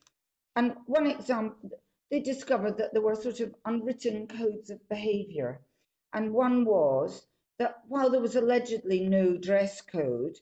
And 0.56 0.76
one 0.86 1.08
example, 1.08 1.70
they 2.12 2.20
discovered 2.20 2.78
that 2.78 2.94
there 2.94 3.02
were 3.02 3.16
sort 3.16 3.40
of 3.40 3.56
unwritten 3.66 4.28
codes 4.28 4.70
of 4.70 4.90
behaviour. 4.90 5.62
And 6.14 6.34
one 6.34 6.66
was 6.66 7.28
that 7.60 7.82
while 7.88 8.10
there 8.10 8.22
was 8.22 8.36
allegedly 8.36 9.08
no 9.08 9.38
dress 9.38 9.82
code, 9.82 10.38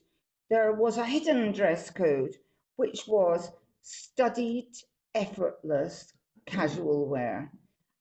there 0.48 0.72
was 0.72 0.96
a 0.96 1.04
hidden 1.04 1.52
dress 1.52 1.90
code, 1.90 2.36
which 2.76 3.06
was 3.06 3.50
studied, 3.82 4.70
effortless, 5.14 6.12
casual 6.46 7.06
wear. 7.06 7.52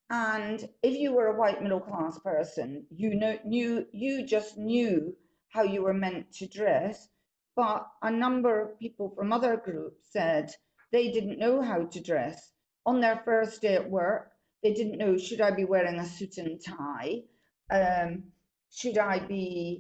And 0.09 0.69
if 0.81 0.97
you 0.97 1.11
were 1.11 1.27
a 1.27 1.37
white 1.37 1.61
middle 1.61 1.81
class 1.81 2.17
person, 2.19 2.85
you 2.89 3.15
know, 3.15 3.37
knew, 3.43 3.85
you 3.91 4.25
just 4.25 4.57
knew 4.57 5.15
how 5.49 5.63
you 5.63 5.81
were 5.83 5.93
meant 5.93 6.31
to 6.33 6.47
dress. 6.47 7.09
But 7.55 7.85
a 8.01 8.11
number 8.11 8.61
of 8.61 8.79
people 8.79 9.09
from 9.09 9.33
other 9.33 9.57
groups 9.57 10.07
said 10.11 10.51
they 10.91 11.11
didn't 11.11 11.39
know 11.39 11.61
how 11.61 11.85
to 11.85 11.99
dress. 11.99 12.51
On 12.87 13.01
their 13.01 13.21
first 13.25 13.61
day 13.61 13.75
at 13.75 13.89
work, 13.89 14.31
they 14.63 14.73
didn't 14.73 14.97
know 14.97 15.17
should 15.17 15.41
I 15.41 15.51
be 15.51 15.65
wearing 15.65 15.99
a 15.99 16.05
suit 16.05 16.37
and 16.37 16.59
tie? 16.59 17.21
Um, 17.69 18.23
should 18.71 18.97
I 18.97 19.19
be, 19.19 19.79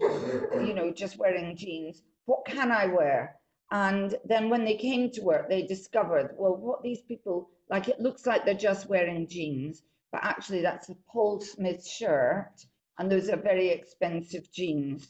you 0.53 0.73
know, 0.73 0.91
just 0.91 1.17
wearing 1.17 1.55
jeans? 1.55 2.03
What 2.25 2.45
can 2.45 2.71
I 2.71 2.87
wear? 2.87 3.37
And 3.71 4.15
then 4.25 4.49
when 4.49 4.65
they 4.65 4.75
came 4.75 5.09
to 5.11 5.21
work, 5.21 5.49
they 5.49 5.63
discovered, 5.63 6.35
well, 6.37 6.55
what 6.55 6.83
these 6.83 7.01
people 7.01 7.49
like, 7.69 7.87
it 7.87 7.99
looks 7.99 8.25
like 8.25 8.45
they're 8.45 8.53
just 8.53 8.87
wearing 8.87 9.27
jeans, 9.27 9.81
but 10.11 10.23
actually 10.23 10.61
that's 10.61 10.89
a 10.89 10.95
Paul 11.09 11.41
Smith 11.41 11.85
shirt, 11.85 12.53
and 12.97 13.11
those 13.11 13.29
are 13.29 13.37
very 13.37 13.69
expensive 13.69 14.51
jeans. 14.51 15.09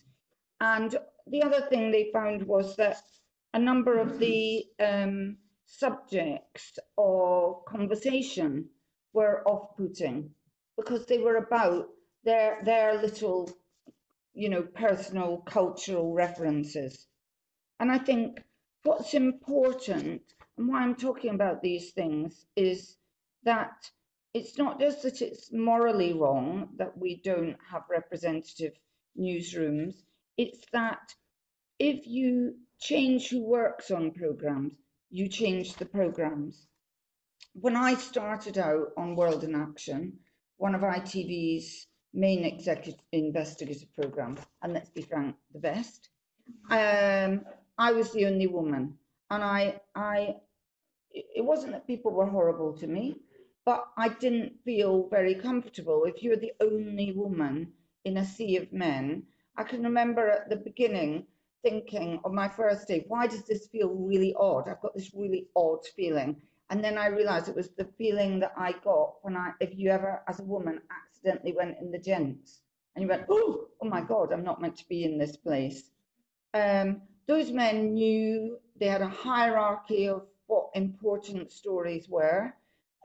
And 0.59 0.95
the 1.27 1.43
other 1.43 1.61
thing 1.61 1.91
they 1.91 2.09
found 2.11 2.43
was 2.43 2.75
that 2.77 3.01
a 3.53 3.59
number 3.59 3.99
of 3.99 4.17
the 4.17 4.65
um, 4.79 5.37
subjects 5.67 6.79
of 6.97 7.65
conversation 7.65 8.69
were 9.13 9.43
off-putting 9.45 10.31
because 10.77 11.05
they 11.05 11.19
were 11.19 11.35
about 11.35 11.89
their 12.23 12.61
their 12.63 13.01
little, 13.01 13.49
you 14.33 14.49
know, 14.49 14.63
personal 14.63 15.37
cultural 15.45 16.13
references. 16.13 17.07
And 17.79 17.91
I 17.91 17.99
think 17.99 18.41
what's 18.83 19.13
important 19.13 20.21
and 20.57 20.67
why 20.67 20.81
I'm 20.81 20.95
talking 20.95 21.35
about 21.35 21.61
these 21.61 21.91
things 21.91 22.45
is 22.55 22.95
that 23.43 23.91
it's 24.33 24.57
not 24.57 24.79
just 24.79 25.03
that 25.03 25.21
it's 25.21 25.51
morally 25.51 26.13
wrong 26.13 26.69
that 26.77 26.97
we 26.97 27.21
don't 27.23 27.57
have 27.69 27.83
representative 27.89 28.73
newsrooms, 29.19 29.95
it's 30.37 30.65
that 30.71 31.13
if 31.79 32.07
you 32.07 32.55
change 32.79 33.29
who 33.29 33.43
works 33.43 33.91
on 33.91 34.11
programs, 34.11 34.73
you 35.09 35.27
change 35.27 35.75
the 35.75 35.85
programs. 35.85 36.67
When 37.53 37.75
I 37.75 37.95
started 37.95 38.57
out 38.57 38.89
on 38.97 39.15
World 39.15 39.43
in 39.43 39.55
Action, 39.55 40.19
one 40.57 40.75
of 40.75 40.81
ITV's 40.81 41.87
main 42.13 42.43
executive 42.43 42.99
investigative 43.11 43.93
programs, 43.93 44.39
and 44.61 44.73
let's 44.73 44.89
be 44.89 45.01
frank, 45.01 45.35
the 45.53 45.59
best, 45.59 46.09
um, 46.69 47.41
I 47.77 47.91
was 47.91 48.11
the 48.11 48.25
only 48.25 48.47
woman. 48.47 48.97
And 49.29 49.43
I, 49.43 49.81
I, 49.95 50.35
it 51.11 51.43
wasn't 51.43 51.73
that 51.73 51.87
people 51.87 52.11
were 52.11 52.25
horrible 52.25 52.73
to 52.77 52.87
me, 52.87 53.17
but 53.65 53.85
I 53.97 54.09
didn't 54.09 54.63
feel 54.63 55.07
very 55.09 55.35
comfortable. 55.35 56.05
If 56.05 56.23
you're 56.23 56.37
the 56.37 56.53
only 56.61 57.11
woman 57.11 57.73
in 58.05 58.17
a 58.17 58.25
sea 58.25 58.57
of 58.57 58.71
men, 58.71 59.23
I 59.57 59.63
can 59.63 59.83
remember 59.83 60.29
at 60.29 60.49
the 60.49 60.55
beginning 60.55 61.25
thinking 61.63 62.19
on 62.23 62.33
my 62.33 62.47
first 62.47 62.87
day, 62.87 63.05
why 63.07 63.27
does 63.27 63.43
this 63.43 63.67
feel 63.67 63.89
really 63.89 64.33
odd? 64.37 64.69
I've 64.69 64.81
got 64.81 64.95
this 64.95 65.13
really 65.13 65.47
odd 65.55 65.85
feeling. 65.95 66.37
And 66.69 66.83
then 66.83 66.97
I 66.97 67.07
realized 67.07 67.47
it 67.47 67.55
was 67.55 67.69
the 67.69 67.87
feeling 67.97 68.39
that 68.39 68.53
I 68.57 68.73
got 68.83 69.15
when 69.21 69.37
I, 69.37 69.51
if 69.59 69.77
you 69.77 69.89
ever, 69.89 70.21
as 70.27 70.39
a 70.39 70.43
woman, 70.43 70.81
accidentally 70.91 71.53
went 71.53 71.77
in 71.79 71.91
the 71.91 71.99
gents 71.99 72.59
and 72.95 73.03
you 73.03 73.09
went, 73.09 73.25
oh, 73.29 73.67
oh 73.81 73.87
my 73.87 74.01
God, 74.01 74.33
I'm 74.33 74.43
not 74.43 74.61
meant 74.61 74.77
to 74.77 74.89
be 74.89 75.03
in 75.03 75.17
this 75.17 75.37
place. 75.37 75.91
Um, 76.53 77.01
those 77.27 77.51
men 77.51 77.93
knew 77.93 78.57
they 78.79 78.87
had 78.87 79.01
a 79.01 79.07
hierarchy 79.07 80.07
of 80.07 80.25
what 80.47 80.69
important 80.73 81.51
stories 81.51 82.09
were. 82.09 82.53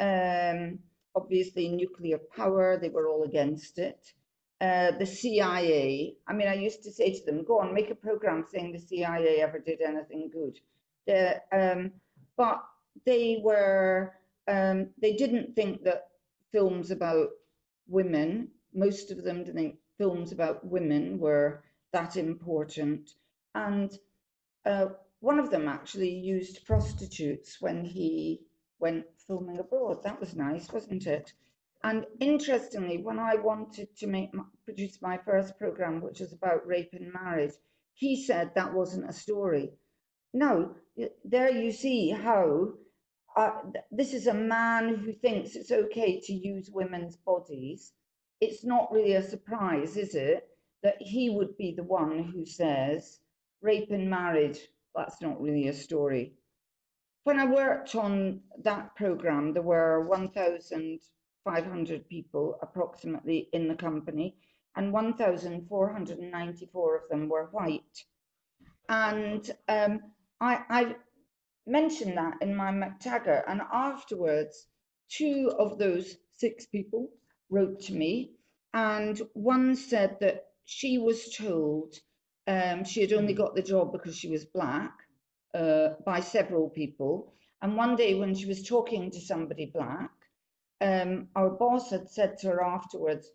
Um, 0.01 0.79
obviously, 1.15 1.69
nuclear 1.69 2.19
power, 2.37 2.79
they 2.81 2.89
were 2.89 3.09
all 3.09 3.25
against 3.25 3.79
it 3.79 4.13
uh, 4.63 4.93
the 4.93 5.07
CIA. 5.07 6.15
I 6.29 6.33
mean, 6.33 6.47
I 6.47 6.55
used 6.55 6.85
to 6.85 6.93
say 6.93 7.13
to 7.13 7.25
them, 7.27 7.43
go 7.43 7.59
on, 7.59 7.75
make 7.75 7.91
a 7.91 7.97
program 7.97 8.45
saying 8.49 8.71
the 8.73 8.79
CIA 8.79 9.41
ever 9.41 9.59
did 9.59 9.81
anything 9.81 10.31
good. 10.33 10.61
The, 11.07 11.43
um, 11.51 11.91
but 12.37 12.63
they 13.05 13.41
were, 13.43 14.15
um, 14.47 14.91
they 15.01 15.15
didn't 15.15 15.57
think 15.57 15.83
that 15.83 16.11
films 16.53 16.93
about 16.93 17.31
women, 17.89 18.49
most 18.73 19.11
of 19.11 19.25
them 19.25 19.39
didn't 19.39 19.55
think 19.57 19.79
films 19.99 20.31
about 20.31 20.65
women 20.65 21.19
were 21.19 21.65
that 21.93 22.17
important. 22.17 23.11
And 23.57 23.93
uh, 24.65 24.87
one 25.19 25.41
of 25.41 25.51
them 25.51 25.67
actually 25.67 26.11
used 26.11 26.65
prostitutes 26.67 27.61
when 27.61 27.85
he 27.85 28.43
went 28.79 29.07
filming 29.27 29.59
abroad. 29.59 30.05
That 30.05 30.21
was 30.21 30.37
nice, 30.37 30.71
wasn't 30.73 31.07
it? 31.09 31.33
And 31.85 32.07
interestingly, 32.21 32.99
when 32.99 33.19
I 33.19 33.35
wanted 33.35 33.97
to 33.97 34.07
make 34.07 34.31
produce 34.65 35.03
my 35.03 35.19
first 35.19 35.59
program, 35.59 36.01
which 36.01 36.21
was 36.21 36.33
about 36.33 36.67
rape 36.67 36.91
and 36.93 37.13
marriage, 37.13 37.55
he 37.95 38.25
said 38.25 38.55
that 38.55 38.73
wasn't 38.73 39.09
a 39.09 39.13
story. 39.13 39.73
No, 40.33 40.77
there 41.25 41.51
you 41.51 41.73
see 41.73 42.11
how 42.11 42.75
uh, 43.37 43.63
this 43.91 44.15
is 44.15 44.27
a 44.27 44.35
man 44.35 44.95
who 44.95 45.13
thinks 45.13 45.57
it's 45.57 45.73
okay 45.73 46.21
to 46.21 46.33
use 46.33 46.71
women's 46.71 47.17
bodies. 47.17 47.93
It's 48.41 48.65
not 48.65 48.93
really 48.93 49.15
a 49.15 49.23
surprise, 49.23 49.97
is 49.97 50.15
it, 50.15 50.49
that 50.83 51.01
he 51.01 51.31
would 51.31 51.57
be 51.57 51.75
the 51.75 51.83
one 51.83 52.25
who 52.25 52.45
says 52.45 53.19
rape 53.61 53.91
and 53.91 54.09
marriage, 54.11 54.61
that's 54.95 55.21
not 55.21 55.41
really 55.41 55.69
a 55.69 55.73
story. 55.73 56.35
When 57.25 57.39
I 57.39 57.47
worked 57.47 57.95
on 57.95 58.41
that 58.63 58.95
program, 58.97 59.53
there 59.53 59.63
were 59.63 60.07
1,000 60.09 61.01
500 61.45 62.09
people 62.09 62.59
approximately 62.63 63.49
in 63.53 63.69
the 63.69 63.75
company, 63.75 64.37
and 64.77 64.93
1,494 64.93 66.97
of 66.97 67.09
them 67.09 67.29
were 67.29 67.49
white. 67.53 68.05
And 68.89 69.51
um, 69.69 70.01
I, 70.41 70.63
I 70.69 70.97
mentioned 71.67 72.17
that 72.17 72.35
in 72.41 72.55
my 72.55 72.71
MacTaggart, 72.71 73.45
and 73.49 73.63
afterwards, 73.73 74.67
two 75.09 75.53
of 75.59 75.79
those 75.79 76.17
six 76.31 76.67
people 76.67 77.09
wrote 77.51 77.81
to 77.83 77.95
me, 77.95 78.33
and 78.75 79.21
one 79.35 79.77
said 79.77 80.19
that 80.21 80.47
she 80.65 80.99
was 80.99 81.35
told 81.35 81.95
um, 82.47 82.85
she 82.85 83.03
had 83.03 83.13
only 83.13 83.35
got 83.35 83.55
the 83.55 83.63
job 83.63 83.93
because 83.93 84.17
she 84.17 84.29
was 84.29 84.45
black 84.45 84.93
uh, 85.55 85.91
by 86.05 86.21
several 86.21 86.71
people. 86.71 87.33
And 87.61 87.77
one 87.77 87.95
day, 87.95 88.15
when 88.15 88.35
she 88.35 88.47
was 88.47 88.67
talking 88.67 89.11
to 89.11 89.21
somebody 89.21 89.67
black, 89.67 90.11
um, 90.83 91.29
our 91.37 91.51
boss 91.51 91.91
had 91.91 92.11
said 92.11 92.39
to 92.39 92.49
her 92.49 92.63
afterwards, 92.63 93.31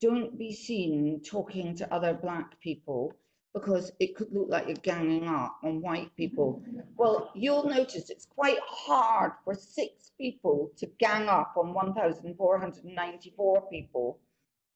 don't 0.00 0.38
be 0.38 0.52
seen 0.52 1.20
talking 1.24 1.74
to 1.76 1.92
other 1.92 2.14
black 2.14 2.60
people 2.60 3.14
because 3.54 3.92
it 4.00 4.16
could 4.16 4.32
look 4.32 4.48
like 4.48 4.66
you're 4.66 4.76
ganging 4.76 5.26
up 5.28 5.58
on 5.62 5.82
white 5.82 6.14
people. 6.16 6.62
Well, 6.96 7.32
you'll 7.34 7.68
notice 7.68 8.10
it's 8.10 8.26
quite 8.26 8.60
hard 8.64 9.32
for 9.44 9.54
six 9.54 10.12
people 10.16 10.70
to 10.76 10.86
gang 10.98 11.28
up 11.28 11.54
on 11.56 11.74
1,494 11.74 13.68
people. 13.68 14.20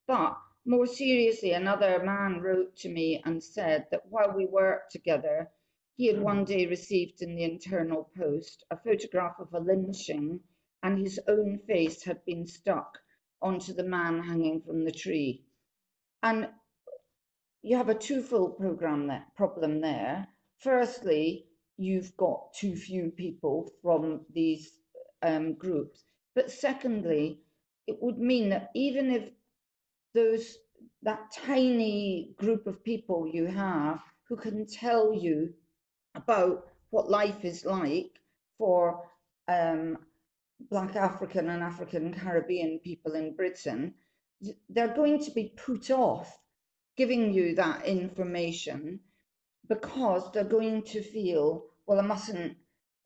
But 0.09 0.37
more 0.65 0.87
seriously, 0.87 1.53
another 1.53 2.03
man 2.05 2.41
wrote 2.41 2.75
to 2.79 2.89
me 2.89 3.23
and 3.25 3.43
said 3.43 3.87
that 3.93 4.07
while 4.09 4.33
we 4.37 4.47
worked 4.47 4.91
together, 4.91 5.49
he 5.97 6.09
had 6.09 6.21
one 6.21 6.45
day 6.45 6.67
received 6.67 7.23
in 7.23 7.37
the 7.37 7.45
internal 7.45 8.11
post 8.19 8.65
a 8.73 8.77
photograph 8.77 9.37
of 9.39 9.55
a 9.55 9.61
lynching 9.61 10.41
and 10.87 11.01
his 11.01 11.19
own 11.27 11.59
face 11.67 12.05
had 12.05 12.25
been 12.25 12.47
stuck 12.47 12.99
onto 13.43 13.73
the 13.73 13.83
man 13.83 14.23
hanging 14.23 14.63
from 14.63 14.85
the 14.85 14.93
tree. 14.93 15.45
And 16.23 16.49
you 17.63 17.77
have 17.77 17.89
a 17.89 17.95
twofold 17.95 18.57
program 18.57 19.09
there, 19.09 19.27
problem 19.37 19.81
there. 19.81 20.29
Firstly, 20.61 21.47
you've 21.77 22.17
got 22.17 22.55
too 22.55 22.77
few 22.77 23.11
people 23.11 23.69
from 23.83 24.21
these 24.33 24.79
um, 25.23 25.55
groups. 25.55 26.05
But 26.37 26.53
secondly, 26.53 27.41
it 27.89 27.97
would 28.01 28.19
mean 28.19 28.51
that 28.51 28.71
even 28.77 29.11
if 29.11 29.29
those 30.15 30.57
that 31.03 31.33
tiny 31.33 32.35
group 32.39 32.67
of 32.69 32.85
people 32.85 33.29
you 33.33 33.47
have 33.47 34.01
who 34.29 34.37
can 34.37 34.67
tell 34.67 35.13
you 35.13 35.53
about 36.15 36.69
what 36.91 37.11
life 37.11 37.45
is 37.45 37.65
like 37.65 38.21
for 38.57 39.03
um, 39.49 39.99
Black 40.59 40.97
African 40.97 41.51
and 41.51 41.63
African 41.63 42.15
Caribbean 42.15 42.81
people 42.83 43.15
in 43.15 43.35
Britain, 43.37 43.95
they're 44.69 44.95
going 44.95 45.23
to 45.25 45.31
be 45.31 45.55
put 45.57 45.91
off 45.91 46.39
giving 46.97 47.33
you 47.33 47.55
that 47.55 47.85
information 47.85 49.01
because 49.69 50.31
they're 50.33 50.45
going 50.45 50.83
to 50.83 51.03
feel, 51.03 51.65
well, 51.87 51.99
I 51.99 52.03
mustn't, 52.03 52.57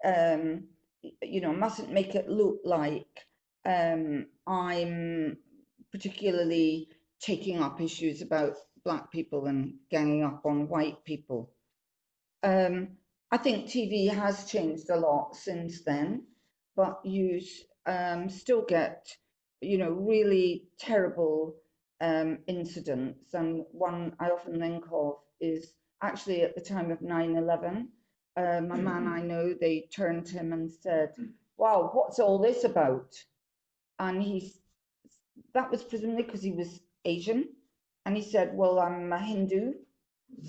um, 0.05 0.65
you 1.23 1.41
know, 1.41 1.53
mustn't 1.53 1.93
make 1.93 2.15
it 2.15 2.29
look 2.29 2.61
like 2.65 3.27
um, 3.65 4.27
I'm 4.47 5.37
particularly 5.93 6.89
taking 7.21 7.61
up 7.63 7.81
issues 7.81 8.23
about 8.23 8.57
black 8.85 9.11
people 9.11 9.47
and 9.47 9.75
ganging 9.91 10.25
up 10.25 10.43
on 10.45 10.69
white 10.69 11.05
people. 11.05 11.53
Um, 12.43 12.97
I 13.31 13.37
think 13.37 13.67
TV 13.67 14.13
has 14.13 14.51
changed 14.51 14.89
a 14.91 14.97
lot 14.97 15.37
since 15.37 15.83
then, 15.85 16.27
but 16.77 17.01
you 17.05 17.41
um, 17.87 18.29
still 18.29 18.63
get, 18.63 19.07
you 19.61 19.79
know, 19.79 19.91
really 19.91 20.65
terrible 20.79 21.57
um, 22.01 22.39
incidents. 22.47 23.35
And 23.35 23.65
one 23.73 24.15
I 24.21 24.31
often 24.31 24.59
think 24.61 24.85
of 24.93 25.15
is 25.41 25.75
actually 26.03 26.43
at 26.43 26.55
the 26.55 26.61
time 26.61 26.91
of 26.91 27.03
9 27.03 27.37
11. 27.37 27.89
Um, 28.37 28.71
a 28.71 28.77
man 28.77 29.09
I 29.09 29.21
know, 29.23 29.55
they 29.61 29.89
turned 29.95 30.25
to 30.27 30.35
him 30.35 30.53
and 30.53 30.71
said, 30.71 31.11
Wow, 31.57 31.91
what's 31.93 32.19
all 32.19 32.39
this 32.39 32.65
about? 32.65 33.13
And 33.99 34.23
he's 34.23 34.61
that 35.53 35.71
was 35.71 35.83
presumably 35.83 36.23
because 36.23 36.43
he 36.43 36.53
was 36.53 36.81
Asian. 37.05 37.49
And 38.07 38.17
he 38.17 38.23
said, 38.23 38.53
Well, 38.55 38.79
I'm 38.79 39.13
a 39.13 39.19
Hindu. 39.19 39.73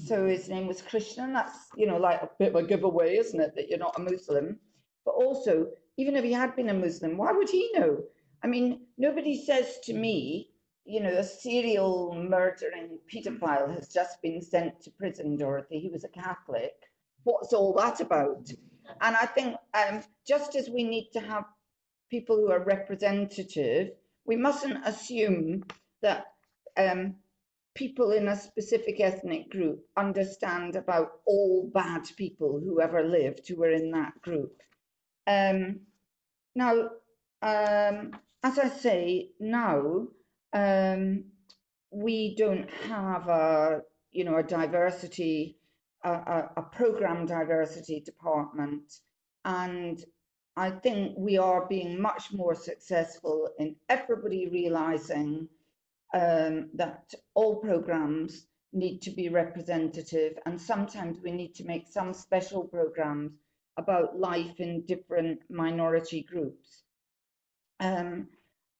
So 0.05 0.27
his 0.27 0.47
name 0.47 0.67
was 0.67 0.81
Krishna. 0.81 1.29
That's, 1.33 1.57
you 1.75 1.87
know, 1.87 1.97
like 1.97 2.21
a 2.21 2.29
bit 2.39 2.49
of 2.49 2.55
a 2.55 2.67
giveaway, 2.67 3.17
isn't 3.17 3.39
it, 3.39 3.55
that 3.55 3.67
you're 3.67 3.79
not 3.79 3.97
a 3.97 4.01
Muslim? 4.01 4.59
But 5.05 5.15
also, 5.15 5.67
even 5.97 6.15
if 6.15 6.23
he 6.23 6.31
had 6.33 6.55
been 6.55 6.69
a 6.69 6.73
Muslim, 6.73 7.17
why 7.17 7.31
would 7.31 7.49
he 7.49 7.71
know? 7.73 8.03
I 8.43 8.47
mean, 8.47 8.81
nobody 8.97 9.43
says 9.45 9.79
to 9.85 9.93
me, 9.93 10.49
you 10.85 11.01
know, 11.01 11.17
a 11.17 11.23
serial 11.23 12.15
murdering 12.15 12.97
paedophile 13.13 13.73
has 13.75 13.87
just 13.87 14.21
been 14.21 14.41
sent 14.41 14.81
to 14.81 14.91
prison, 14.91 15.37
Dorothy. 15.37 15.79
He 15.79 15.89
was 15.89 16.03
a 16.03 16.09
Catholic. 16.09 16.73
What's 17.23 17.53
all 17.53 17.73
that 17.73 17.99
about? 18.01 18.49
And 19.01 19.15
I 19.15 19.25
think 19.27 19.55
um, 19.73 20.01
just 20.27 20.55
as 20.55 20.69
we 20.69 20.83
need 20.83 21.11
to 21.13 21.19
have 21.19 21.45
people 22.09 22.35
who 22.35 22.51
are 22.51 22.63
representative, 22.63 23.91
we 24.25 24.35
mustn't 24.35 24.85
assume 24.85 25.63
that 26.01 26.25
um, 26.77 27.15
people 27.75 28.11
in 28.11 28.27
a 28.27 28.35
specific 28.35 28.99
ethnic 28.99 29.49
group 29.49 29.85
understand 29.97 30.75
about 30.75 31.11
all 31.25 31.69
bad 31.73 32.03
people 32.17 32.59
who 32.59 32.81
ever 32.81 33.03
lived 33.03 33.47
who 33.47 33.55
were 33.55 33.71
in 33.71 33.91
that 33.91 34.19
group. 34.21 34.61
Um, 35.27 35.81
now, 36.55 36.89
um, 37.41 38.11
as 38.43 38.59
I 38.59 38.69
say, 38.69 39.29
now 39.39 40.07
um, 40.53 41.25
we 41.91 42.35
don't 42.35 42.69
have 42.89 43.27
a, 43.27 43.81
you 44.11 44.23
know, 44.23 44.37
a 44.37 44.43
diversity, 44.43 45.57
a, 46.03 46.11
a, 46.11 46.49
a 46.57 46.61
program 46.63 47.25
diversity 47.25 48.01
department, 48.01 48.93
and 49.45 50.03
I 50.55 50.69
think 50.71 51.15
we 51.17 51.37
are 51.37 51.65
being 51.67 52.01
much 52.01 52.33
more 52.33 52.55
successful 52.55 53.49
in 53.57 53.75
everybody 53.87 54.49
realizing 54.49 55.47
um, 56.13 56.69
that 56.73 57.13
all 57.35 57.55
programs 57.57 58.47
need 58.73 59.01
to 59.03 59.11
be 59.11 59.29
representative. 59.29 60.37
And 60.45 60.59
sometimes 60.59 61.19
we 61.23 61.31
need 61.31 61.55
to 61.55 61.63
make 61.65 61.87
some 61.87 62.13
special 62.13 62.65
programs 62.65 63.31
about 63.77 64.19
life 64.19 64.59
in 64.59 64.85
different 64.85 65.39
minority 65.49 66.23
groups. 66.23 66.83
Um, 67.79 68.27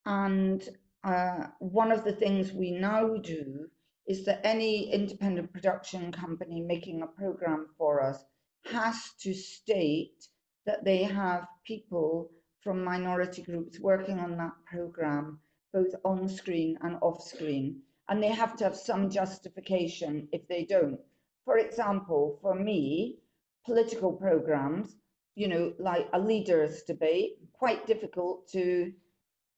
and 0.06 0.68
uh, 1.04 1.48
one 1.60 1.92
of 1.92 2.04
the 2.04 2.14
things 2.14 2.52
we 2.52 2.72
now 2.72 3.16
do 3.18 3.70
is 4.08 4.26
that 4.26 4.42
any 4.44 4.92
independent 4.92 5.54
production 5.54 6.12
company 6.12 6.62
making 6.62 7.02
a 7.02 7.08
program 7.08 7.68
for 7.78 8.02
us 8.04 8.24
has 8.66 9.14
to 9.22 9.34
state 9.34 10.28
that 10.66 10.84
they 10.84 11.04
have 11.04 11.48
people 11.66 12.30
from 12.62 12.84
minority 12.84 13.42
groups 13.42 13.80
working 13.80 14.20
on 14.20 14.38
that 14.38 14.54
program 14.66 15.40
both 15.74 15.94
on 16.04 16.28
screen 16.28 16.78
and 16.82 16.98
off 17.02 17.24
screen. 17.24 17.82
And 18.10 18.22
they 18.22 18.30
have 18.30 18.58
to 18.58 18.66
have 18.66 18.76
some 18.76 19.10
justification 19.10 20.28
if 20.32 20.48
they 20.48 20.66
don't. 20.66 21.00
For 21.46 21.58
example, 21.58 22.38
for 22.42 22.56
me, 22.56 23.21
political 23.66 24.14
programs, 24.14 24.96
you 25.36 25.48
know, 25.48 25.74
like 25.80 26.08
a 26.14 26.20
leaders 26.20 26.84
debate, 26.84 27.38
quite 27.54 27.88
difficult 27.88 28.48
to, 28.50 28.92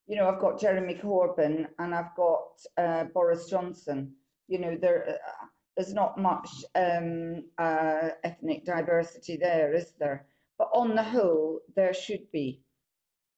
you 0.08 0.16
know, 0.16 0.30
I've 0.30 0.42
got 0.42 0.60
Jeremy 0.60 0.96
Corbyn 0.96 1.68
and 1.80 1.96
I've 1.96 2.16
got 2.16 2.48
uh, 2.78 3.06
Boris 3.06 3.50
Johnson. 3.50 4.14
You 4.48 4.60
know, 4.60 4.78
there, 4.80 5.08
uh, 5.10 5.46
there's 5.76 5.94
not 5.94 6.18
much 6.18 6.50
um, 6.76 7.46
uh, 7.58 8.10
ethnic 8.24 8.66
diversity 8.66 9.38
there, 9.38 9.74
is 9.74 9.94
there? 10.00 10.26
But 10.58 10.70
on 10.74 10.96
the 10.96 11.04
whole, 11.04 11.62
there 11.76 11.94
should 11.94 12.32
be. 12.32 12.62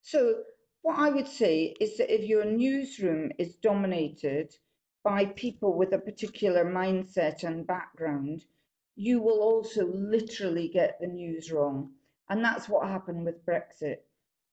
So 0.01 0.35
what 0.81 0.99
I 0.99 1.09
would 1.09 1.27
say 1.27 1.73
is 1.79 1.97
that 1.97 2.13
if 2.13 2.27
your 2.27 2.45
newsroom 2.45 3.31
is 3.39 3.55
dominated 3.55 4.53
by 5.03 5.25
people 5.25 5.77
with 5.77 5.93
a 5.93 5.99
particular 5.99 6.65
mindset 6.65 7.43
and 7.43 7.65
background, 7.65 8.43
you 8.95 9.21
will 9.21 9.41
also 9.41 9.85
literally 9.87 10.69
get 10.69 10.99
the 10.99 11.07
news 11.07 11.51
wrong. 11.51 11.93
And 12.29 12.43
that's 12.43 12.69
what 12.69 12.87
happened 12.87 13.25
with 13.25 13.45
Brexit. 13.45 13.97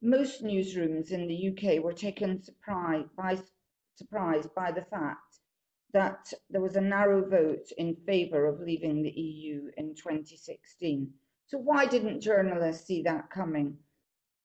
Most 0.01 0.43
newsrooms 0.43 1.13
in 1.13 1.29
the 1.29 1.49
UK 1.51 1.83
were 1.83 1.93
taken 1.93 2.43
surprise 2.43 3.07
by, 3.17 3.39
surprise 3.95 4.47
by 4.49 4.73
the 4.73 4.85
fact 4.85 5.39
that 5.93 6.33
there 6.51 6.61
was 6.61 6.77
a 6.77 6.81
narrow 6.81 7.25
vote 7.29 7.71
in 7.79 7.95
favour 7.95 8.47
of 8.47 8.61
leaving 8.61 9.03
the 9.03 9.11
EU 9.11 9.71
in 9.77 9.95
2016. 9.95 11.13
So 11.47 11.59
why 11.59 11.87
didn't 11.87 12.21
journalists 12.21 12.87
see 12.87 13.03
that 13.03 13.31
coming? 13.31 13.79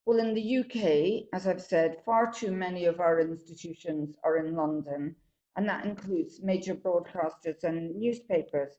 Well, 0.05 0.19
in 0.19 0.35
the 0.35 0.57
UK, 0.59 1.27
as 1.33 1.47
I've 1.47 1.61
said, 1.61 2.03
far 2.05 2.31
too 2.31 2.51
many 2.51 2.85
of 2.85 2.99
our 2.99 3.19
institutions 3.19 4.15
are 4.23 4.37
in 4.37 4.55
London, 4.55 5.15
and 5.55 5.67
that 5.67 5.85
includes 5.85 6.41
major 6.41 6.75
broadcasters 6.75 7.63
and 7.63 7.95
newspapers. 7.95 8.77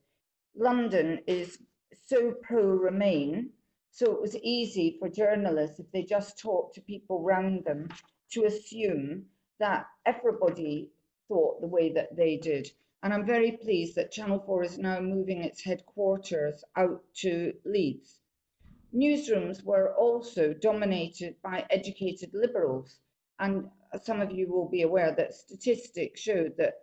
London 0.61 1.21
is 1.29 1.63
so 2.09 2.33
pro 2.43 2.65
Remain, 2.65 3.53
so 3.93 4.11
it 4.11 4.21
was 4.21 4.37
easy 4.39 4.97
for 4.99 5.09
journalists, 5.09 5.79
if 5.79 5.89
they 5.93 6.03
just 6.03 6.37
talked 6.37 6.75
to 6.75 6.81
people 6.81 7.23
around 7.23 7.65
them, 7.65 7.89
to 8.33 8.45
assume 8.45 9.27
that 9.61 9.87
everybody 10.05 10.91
thought 11.29 11.61
the 11.61 11.69
way 11.69 11.93
that 11.93 12.17
they 12.17 12.37
did. 12.37 12.73
And 13.05 13.15
I'm 13.15 13.25
very 13.25 13.53
pleased 13.53 13.95
that 13.95 14.11
Channel 14.11 14.41
4 14.41 14.65
is 14.65 14.79
now 14.79 14.99
moving 14.99 15.45
its 15.45 15.63
headquarters 15.63 16.65
out 16.75 17.05
to 17.19 17.55
Leeds. 17.65 18.19
Newsrooms 18.93 19.63
were 19.63 19.95
also 19.95 20.53
dominated 20.55 21.37
by 21.41 21.67
educated 21.71 22.35
liberals, 22.35 22.99
and 23.39 23.71
some 24.03 24.21
of 24.21 24.33
you 24.33 24.49
will 24.49 24.69
be 24.69 24.83
aware 24.83 25.15
that 25.15 25.35
statistics 25.35 26.21
showed 26.21 26.57
that 26.57 26.75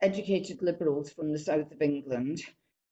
educated 0.00 0.62
liberals 0.62 1.12
from 1.12 1.32
the 1.32 1.38
south 1.38 1.70
of 1.70 1.82
England 1.82 2.40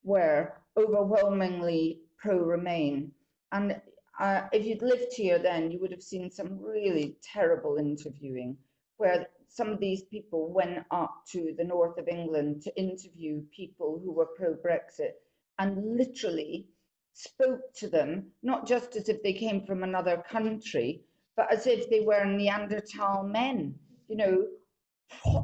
were 0.03 0.53
overwhelmingly 0.77 2.01
pro 2.17 2.37
Remain. 2.37 3.11
And 3.51 3.81
uh, 4.19 4.43
if 4.51 4.65
you'd 4.65 4.81
lived 4.81 5.13
here 5.13 5.39
then, 5.39 5.71
you 5.71 5.79
would 5.79 5.91
have 5.91 6.03
seen 6.03 6.29
some 6.29 6.59
really 6.61 7.17
terrible 7.21 7.77
interviewing 7.77 8.57
where 8.97 9.27
some 9.47 9.69
of 9.69 9.79
these 9.79 10.03
people 10.03 10.51
went 10.51 10.79
up 10.91 11.23
to 11.31 11.53
the 11.57 11.63
north 11.63 11.97
of 11.97 12.07
England 12.07 12.61
to 12.63 12.79
interview 12.79 13.41
people 13.55 14.01
who 14.03 14.11
were 14.11 14.29
pro 14.37 14.53
Brexit 14.55 15.13
and 15.59 15.97
literally 15.97 16.67
spoke 17.13 17.61
to 17.75 17.87
them, 17.87 18.31
not 18.41 18.67
just 18.67 18.95
as 18.95 19.09
if 19.09 19.21
they 19.21 19.33
came 19.33 19.65
from 19.65 19.83
another 19.83 20.23
country, 20.27 21.03
but 21.35 21.51
as 21.51 21.67
if 21.67 21.89
they 21.89 22.01
were 22.01 22.25
Neanderthal 22.25 23.23
men, 23.23 23.75
you 24.07 24.15
know, 24.15 24.47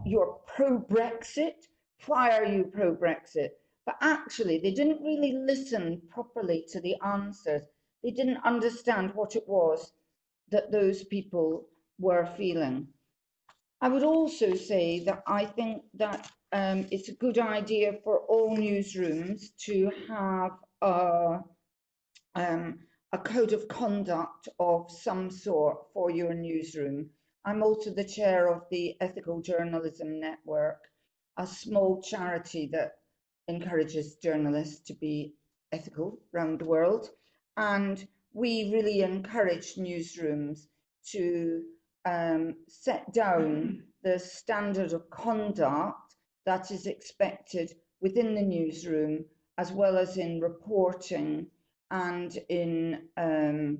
you're 0.05 0.39
pro 0.47 0.79
Brexit. 0.79 1.67
Why 2.07 2.31
are 2.31 2.45
you 2.45 2.63
pro 2.63 2.95
Brexit? 2.95 3.49
But 3.89 4.07
actually, 4.07 4.59
they 4.59 4.69
didn't 4.69 5.01
really 5.01 5.31
listen 5.31 6.03
properly 6.11 6.63
to 6.69 6.79
the 6.79 6.95
answers. 7.03 7.63
They 8.03 8.11
didn't 8.11 8.45
understand 8.45 9.15
what 9.15 9.35
it 9.35 9.47
was 9.47 9.93
that 10.49 10.71
those 10.71 11.03
people 11.05 11.67
were 11.97 12.27
feeling. 12.37 12.93
I 13.81 13.89
would 13.89 14.03
also 14.03 14.53
say 14.53 14.99
that 15.05 15.23
I 15.25 15.43
think 15.43 15.85
that 15.95 16.29
um, 16.51 16.85
it's 16.91 17.09
a 17.09 17.15
good 17.15 17.39
idea 17.39 17.93
for 18.03 18.19
all 18.27 18.55
newsrooms 18.55 19.55
to 19.65 19.91
have 20.07 20.51
a, 20.83 21.39
um, 22.35 22.79
a 23.11 23.17
code 23.17 23.53
of 23.53 23.67
conduct 23.69 24.49
of 24.59 24.91
some 24.91 25.31
sort 25.31 25.91
for 25.95 26.11
your 26.11 26.35
newsroom. 26.35 27.09
I'm 27.43 27.63
also 27.63 27.89
the 27.89 28.03
chair 28.03 28.53
of 28.53 28.69
the 28.69 28.97
Ethical 29.01 29.41
Journalism 29.41 30.19
Network, 30.19 30.91
a 31.37 31.47
small 31.47 32.03
charity 32.03 32.67
that 32.67 32.98
encourages 33.49 34.15
journalists 34.17 34.79
to 34.87 34.93
be 34.93 35.33
ethical 35.71 36.19
around 36.33 36.59
the 36.59 36.65
world. 36.65 37.09
And 37.57 38.07
we 38.33 38.71
really 38.71 39.01
encourage 39.01 39.75
newsrooms 39.75 40.67
to 41.11 41.63
um, 42.05 42.55
set 42.67 43.11
down 43.11 43.83
the 44.03 44.19
standard 44.19 44.93
of 44.93 45.09
conduct 45.09 46.15
that 46.45 46.71
is 46.71 46.85
expected 46.85 47.73
within 48.01 48.35
the 48.35 48.41
newsroom, 48.41 49.25
as 49.57 49.71
well 49.71 49.97
as 49.97 50.17
in 50.17 50.39
reporting 50.39 51.47
and 51.91 52.37
in 52.49 53.01
um, 53.17 53.79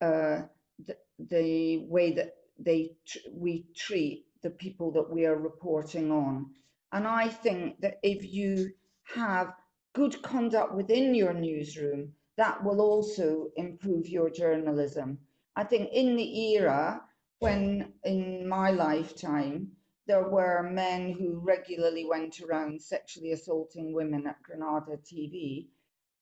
uh, 0.00 0.42
the, 0.86 0.96
the, 1.28 1.78
way 1.88 2.12
that 2.12 2.34
they 2.58 2.92
we 3.32 3.66
treat 3.76 4.24
the 4.42 4.50
people 4.50 4.92
that 4.92 5.10
we 5.10 5.26
are 5.26 5.36
reporting 5.36 6.10
on. 6.10 6.46
And 6.92 7.06
I 7.06 7.28
think 7.28 7.80
that 7.80 7.98
if 8.02 8.24
you 8.24 8.70
have 9.14 9.54
good 9.94 10.22
conduct 10.22 10.74
within 10.74 11.14
your 11.14 11.32
newsroom, 11.32 12.12
that 12.36 12.62
will 12.64 12.80
also 12.80 13.50
improve 13.56 14.08
your 14.08 14.30
journalism. 14.30 15.18
I 15.56 15.64
think 15.64 15.90
in 15.92 16.16
the 16.16 16.54
era 16.54 17.02
when, 17.40 17.92
in 18.04 18.48
my 18.48 18.70
lifetime, 18.70 19.72
there 20.06 20.28
were 20.28 20.62
men 20.62 21.12
who 21.12 21.38
regularly 21.38 22.04
went 22.04 22.40
around 22.40 22.82
sexually 22.82 23.32
assaulting 23.32 23.92
women 23.92 24.26
at 24.26 24.42
Granada 24.42 24.98
TV, 24.98 25.68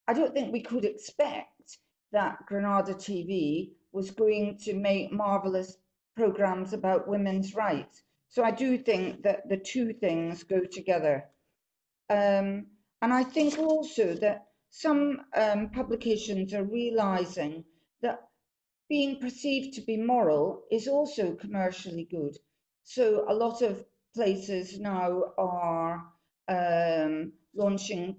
I 0.09 0.14
don't 0.14 0.32
think 0.32 0.53
we 0.53 0.62
could 0.62 0.86
expect 0.86 1.78
that 2.12 2.47
Granada 2.47 2.95
TV 2.95 3.72
was 3.93 4.11
going 4.11 4.57
to 4.64 4.72
make 4.72 5.12
marvellous 5.12 5.76
programs 6.16 6.72
about 6.72 7.09
women's 7.09 7.55
rights. 7.55 8.03
So 8.30 8.43
I 8.43 8.51
do 8.51 8.78
think 8.78 9.22
that 9.22 9.49
the 9.49 9.59
two 9.59 9.93
things 9.93 10.43
go 10.45 10.61
together. 10.61 11.24
Um, 12.09 12.66
and 13.03 13.12
I 13.12 13.24
think 13.24 13.59
also 13.59 14.14
that 14.14 14.46
some 14.70 15.22
um, 15.34 15.70
publications 15.70 16.53
are 16.53 16.64
realizing 16.64 17.64
that 18.03 18.28
being 18.88 19.20
perceived 19.20 19.74
to 19.74 19.80
be 19.82 19.96
moral 19.96 20.64
is 20.70 20.88
also 20.88 21.34
commercially 21.34 22.05
good. 22.05 22.36
So 22.84 23.24
a 23.28 23.34
lot 23.34 23.62
of 23.62 23.84
places 24.14 24.78
now 24.78 25.34
are 25.38 26.05
um, 26.49 27.32
launching 27.55 28.16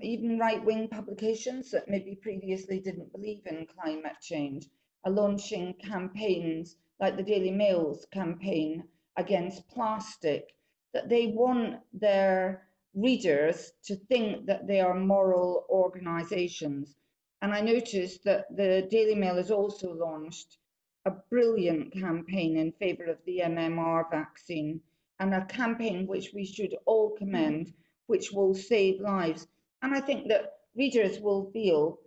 even 0.00 0.38
right-wing 0.38 0.88
publications 0.88 1.70
that 1.70 1.88
maybe 1.88 2.14
previously 2.14 2.80
didn't 2.80 3.12
believe 3.12 3.46
in 3.46 3.66
climate 3.66 4.16
change 4.22 4.66
are 5.04 5.12
launching 5.12 5.74
campaigns 5.74 6.76
like 7.00 7.16
the 7.16 7.22
Daily 7.22 7.50
Mail's 7.50 8.06
campaign 8.06 8.84
against 9.16 9.68
plastic, 9.68 10.54
that 10.92 11.08
they 11.08 11.26
want 11.26 11.80
their 11.92 12.67
readers 12.94 13.72
to 13.84 13.96
think 13.96 14.46
that 14.46 14.66
they 14.66 14.80
are 14.80 14.94
moral 14.94 15.66
organisations. 15.68 16.96
And 17.42 17.52
I 17.52 17.60
noticed 17.60 18.24
that 18.24 18.46
the 18.56 18.86
Daily 18.90 19.14
Mail 19.14 19.36
has 19.36 19.50
also 19.50 19.92
launched 19.92 20.58
a 21.04 21.10
brilliant 21.30 21.92
campaign 21.92 22.56
in 22.56 22.72
favour 22.72 23.04
of 23.04 23.18
the 23.24 23.40
MMR 23.44 24.10
vaccine 24.10 24.80
and 25.20 25.34
a 25.34 25.44
campaign 25.46 26.06
which 26.06 26.32
we 26.34 26.44
should 26.44 26.76
all 26.86 27.10
commend, 27.10 27.72
which 28.06 28.32
will 28.32 28.54
save 28.54 29.00
lives. 29.00 29.46
And 29.82 29.94
I 29.94 30.00
think 30.00 30.28
that 30.28 30.58
readers 30.74 31.20
will 31.20 31.50
feel 31.52 31.98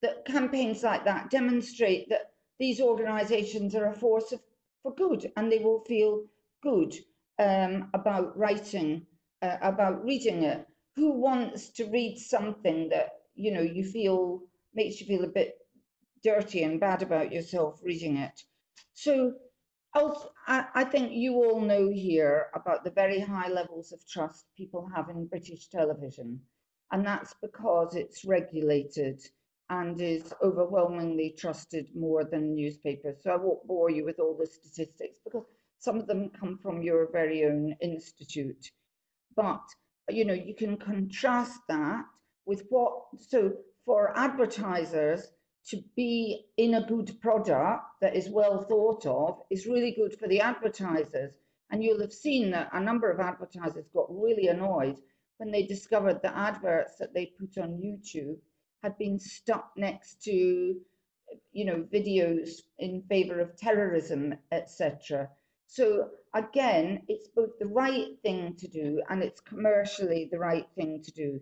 that 0.00 0.24
campaigns 0.24 0.82
like 0.82 1.04
that 1.04 1.30
demonstrate 1.30 2.08
that 2.08 2.32
these 2.58 2.80
organisations 2.80 3.74
are 3.74 3.86
a 3.86 3.94
force 3.94 4.32
of, 4.32 4.40
for 4.82 4.94
good 4.94 5.30
and 5.36 5.50
they 5.50 5.58
will 5.58 5.80
feel 5.84 6.24
good 6.62 6.94
um, 7.38 7.88
about 7.94 8.36
writing 8.36 9.06
uh, 9.42 9.58
about 9.62 10.04
reading 10.04 10.44
it. 10.44 10.66
Who 10.96 11.12
wants 11.12 11.70
to 11.70 11.86
read 11.86 12.18
something 12.18 12.88
that 12.90 13.10
you 13.34 13.52
know 13.52 13.62
you 13.62 13.84
feel 13.84 14.42
makes 14.74 15.00
you 15.00 15.06
feel 15.06 15.24
a 15.24 15.28
bit 15.28 15.56
dirty 16.22 16.62
and 16.62 16.80
bad 16.80 17.02
about 17.02 17.32
yourself 17.32 17.80
reading 17.82 18.16
it? 18.18 18.42
So 18.94 19.34
I, 20.46 20.66
I 20.74 20.84
think 20.84 21.12
you 21.12 21.34
all 21.36 21.60
know 21.60 21.90
here 21.90 22.46
about 22.54 22.84
the 22.84 22.90
very 22.90 23.20
high 23.20 23.48
levels 23.48 23.92
of 23.92 24.06
trust 24.08 24.46
people 24.56 24.88
have 24.94 25.08
in 25.10 25.26
British 25.26 25.68
television, 25.68 26.40
and 26.90 27.06
that's 27.06 27.34
because 27.42 27.94
it's 27.94 28.24
regulated 28.24 29.20
and 29.70 30.00
is 30.00 30.32
overwhelmingly 30.42 31.34
trusted 31.38 31.88
more 31.94 32.24
than 32.24 32.54
newspapers. 32.54 33.18
So 33.22 33.30
I 33.30 33.36
won't 33.36 33.66
bore 33.66 33.90
you 33.90 34.04
with 34.04 34.18
all 34.18 34.36
the 34.36 34.46
statistics 34.46 35.18
because 35.24 35.44
some 35.78 35.98
of 35.98 36.06
them 36.06 36.30
come 36.30 36.58
from 36.58 36.82
your 36.82 37.10
very 37.10 37.44
own 37.44 37.76
institute. 37.80 38.70
But, 39.36 39.62
you 40.08 40.24
know, 40.24 40.34
you 40.34 40.54
can 40.54 40.76
contrast 40.76 41.60
that 41.68 42.04
with 42.46 42.64
what, 42.70 42.92
so 43.18 43.52
for 43.84 44.16
advertisers 44.16 45.28
to 45.68 45.82
be 45.94 46.46
in 46.56 46.74
a 46.74 46.86
good 46.86 47.20
product 47.20 47.84
that 48.00 48.16
is 48.16 48.28
well 48.28 48.62
thought 48.64 49.06
of 49.06 49.40
is 49.50 49.66
really 49.66 49.92
good 49.92 50.18
for 50.18 50.28
the 50.28 50.40
advertisers. 50.40 51.34
And 51.70 51.82
you'll 51.82 52.00
have 52.00 52.12
seen 52.12 52.50
that 52.50 52.70
a 52.72 52.80
number 52.80 53.10
of 53.10 53.20
advertisers 53.20 53.86
got 53.94 54.06
really 54.10 54.48
annoyed 54.48 54.98
when 55.38 55.50
they 55.50 55.64
discovered 55.66 56.20
the 56.22 56.36
adverts 56.36 56.96
that 56.98 57.14
they 57.14 57.32
put 57.38 57.58
on 57.58 57.70
YouTube 57.70 58.38
had 58.82 58.98
been 58.98 59.18
stuck 59.18 59.70
next 59.76 60.22
to, 60.24 60.76
you 61.52 61.64
know, 61.64 61.86
videos 61.92 62.60
in 62.78 63.02
favor 63.08 63.40
of 63.40 63.56
terrorism, 63.56 64.34
etc. 64.50 65.28
So 65.74 66.10
again, 66.34 67.00
it's 67.08 67.28
both 67.28 67.58
the 67.58 67.66
right 67.66 68.08
thing 68.22 68.56
to 68.56 68.68
do 68.68 69.02
and 69.08 69.22
it's 69.22 69.40
commercially 69.40 70.28
the 70.30 70.38
right 70.38 70.66
thing 70.74 71.00
to 71.02 71.10
do. 71.12 71.40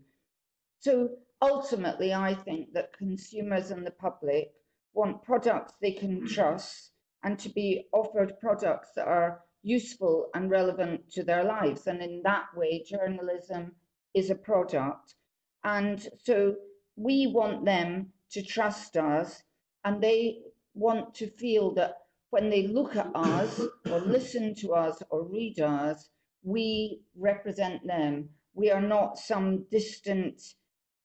So 0.79 1.17
ultimately, 1.43 2.15
I 2.15 2.35
think 2.35 2.73
that 2.75 2.97
consumers 2.97 3.73
and 3.73 3.85
the 3.85 3.91
public 3.91 4.53
want 4.95 5.25
products 5.25 5.75
they 5.83 5.91
can 5.91 6.29
trust 6.29 6.93
and 7.25 7.41
to 7.41 7.49
be 7.49 7.89
offered 7.93 8.39
products 8.39 8.91
that 8.95 9.09
are 9.09 9.41
useful 9.65 10.31
and 10.33 10.49
relevant 10.49 11.11
to 11.15 11.25
their 11.25 11.43
lives. 11.43 11.89
And 11.89 12.01
in 12.01 12.23
that 12.23 12.47
way, 12.55 12.85
journalism 12.87 13.73
is 14.15 14.31
a 14.31 14.37
product. 14.37 15.17
And 15.65 16.09
so 16.23 16.55
we 16.95 17.27
want 17.27 17.65
them 17.65 18.13
to 18.31 18.43
trust 18.43 18.97
us 18.97 19.43
and 19.85 20.01
they 20.01 20.43
want 20.75 21.15
to 21.17 21.27
feel 21.27 21.75
that 21.75 21.97
when 22.31 22.49
they 22.49 22.69
look 22.69 22.97
at 22.97 23.11
us 23.15 23.61
or 23.91 24.01
listen 24.01 24.55
to 24.55 24.73
us 24.73 25.03
or 25.11 25.25
read 25.25 25.61
us, 25.61 26.09
we 26.43 27.03
represent 27.17 27.87
them. 27.87 28.29
We 28.55 28.71
are 28.71 28.81
not 28.81 29.19
some 29.19 29.67
distant 29.71 30.41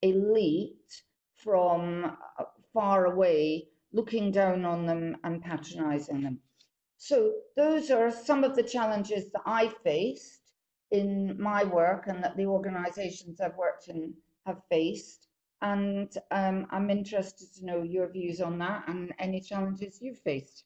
elite 0.02 1.04
from 1.38 2.06
uh, 2.06 2.44
far 2.74 3.06
away 3.06 3.68
looking 3.92 4.32
down 4.32 4.66
on 4.66 4.86
them 4.86 5.18
and 5.24 5.42
patronizing 5.42 6.22
them. 6.22 6.40
So 6.98 7.34
those 7.56 7.92
are 7.92 8.12
some 8.12 8.44
of 8.44 8.56
the 8.56 8.64
challenges 8.64 9.32
that 9.32 9.42
I 9.46 9.70
faced 9.84 10.52
in 10.92 11.40
my 11.40 11.64
work 11.64 12.08
and 12.08 12.24
that 12.24 12.38
the 12.38 12.46
organizations 12.46 13.42
I've 13.42 13.58
worked 13.58 13.88
in 13.88 14.14
have 14.46 14.62
faced. 14.70 15.28
And 15.62 16.12
um, 16.32 16.68
I'm 16.72 16.90
interested 16.90 17.48
to 17.56 17.66
know 17.66 17.82
your 17.82 18.12
views 18.12 18.42
on 18.42 18.60
that 18.60 18.88
and 18.88 19.14
any 19.18 19.42
challenges 19.42 20.00
you've 20.02 20.20
faced. 20.20 20.66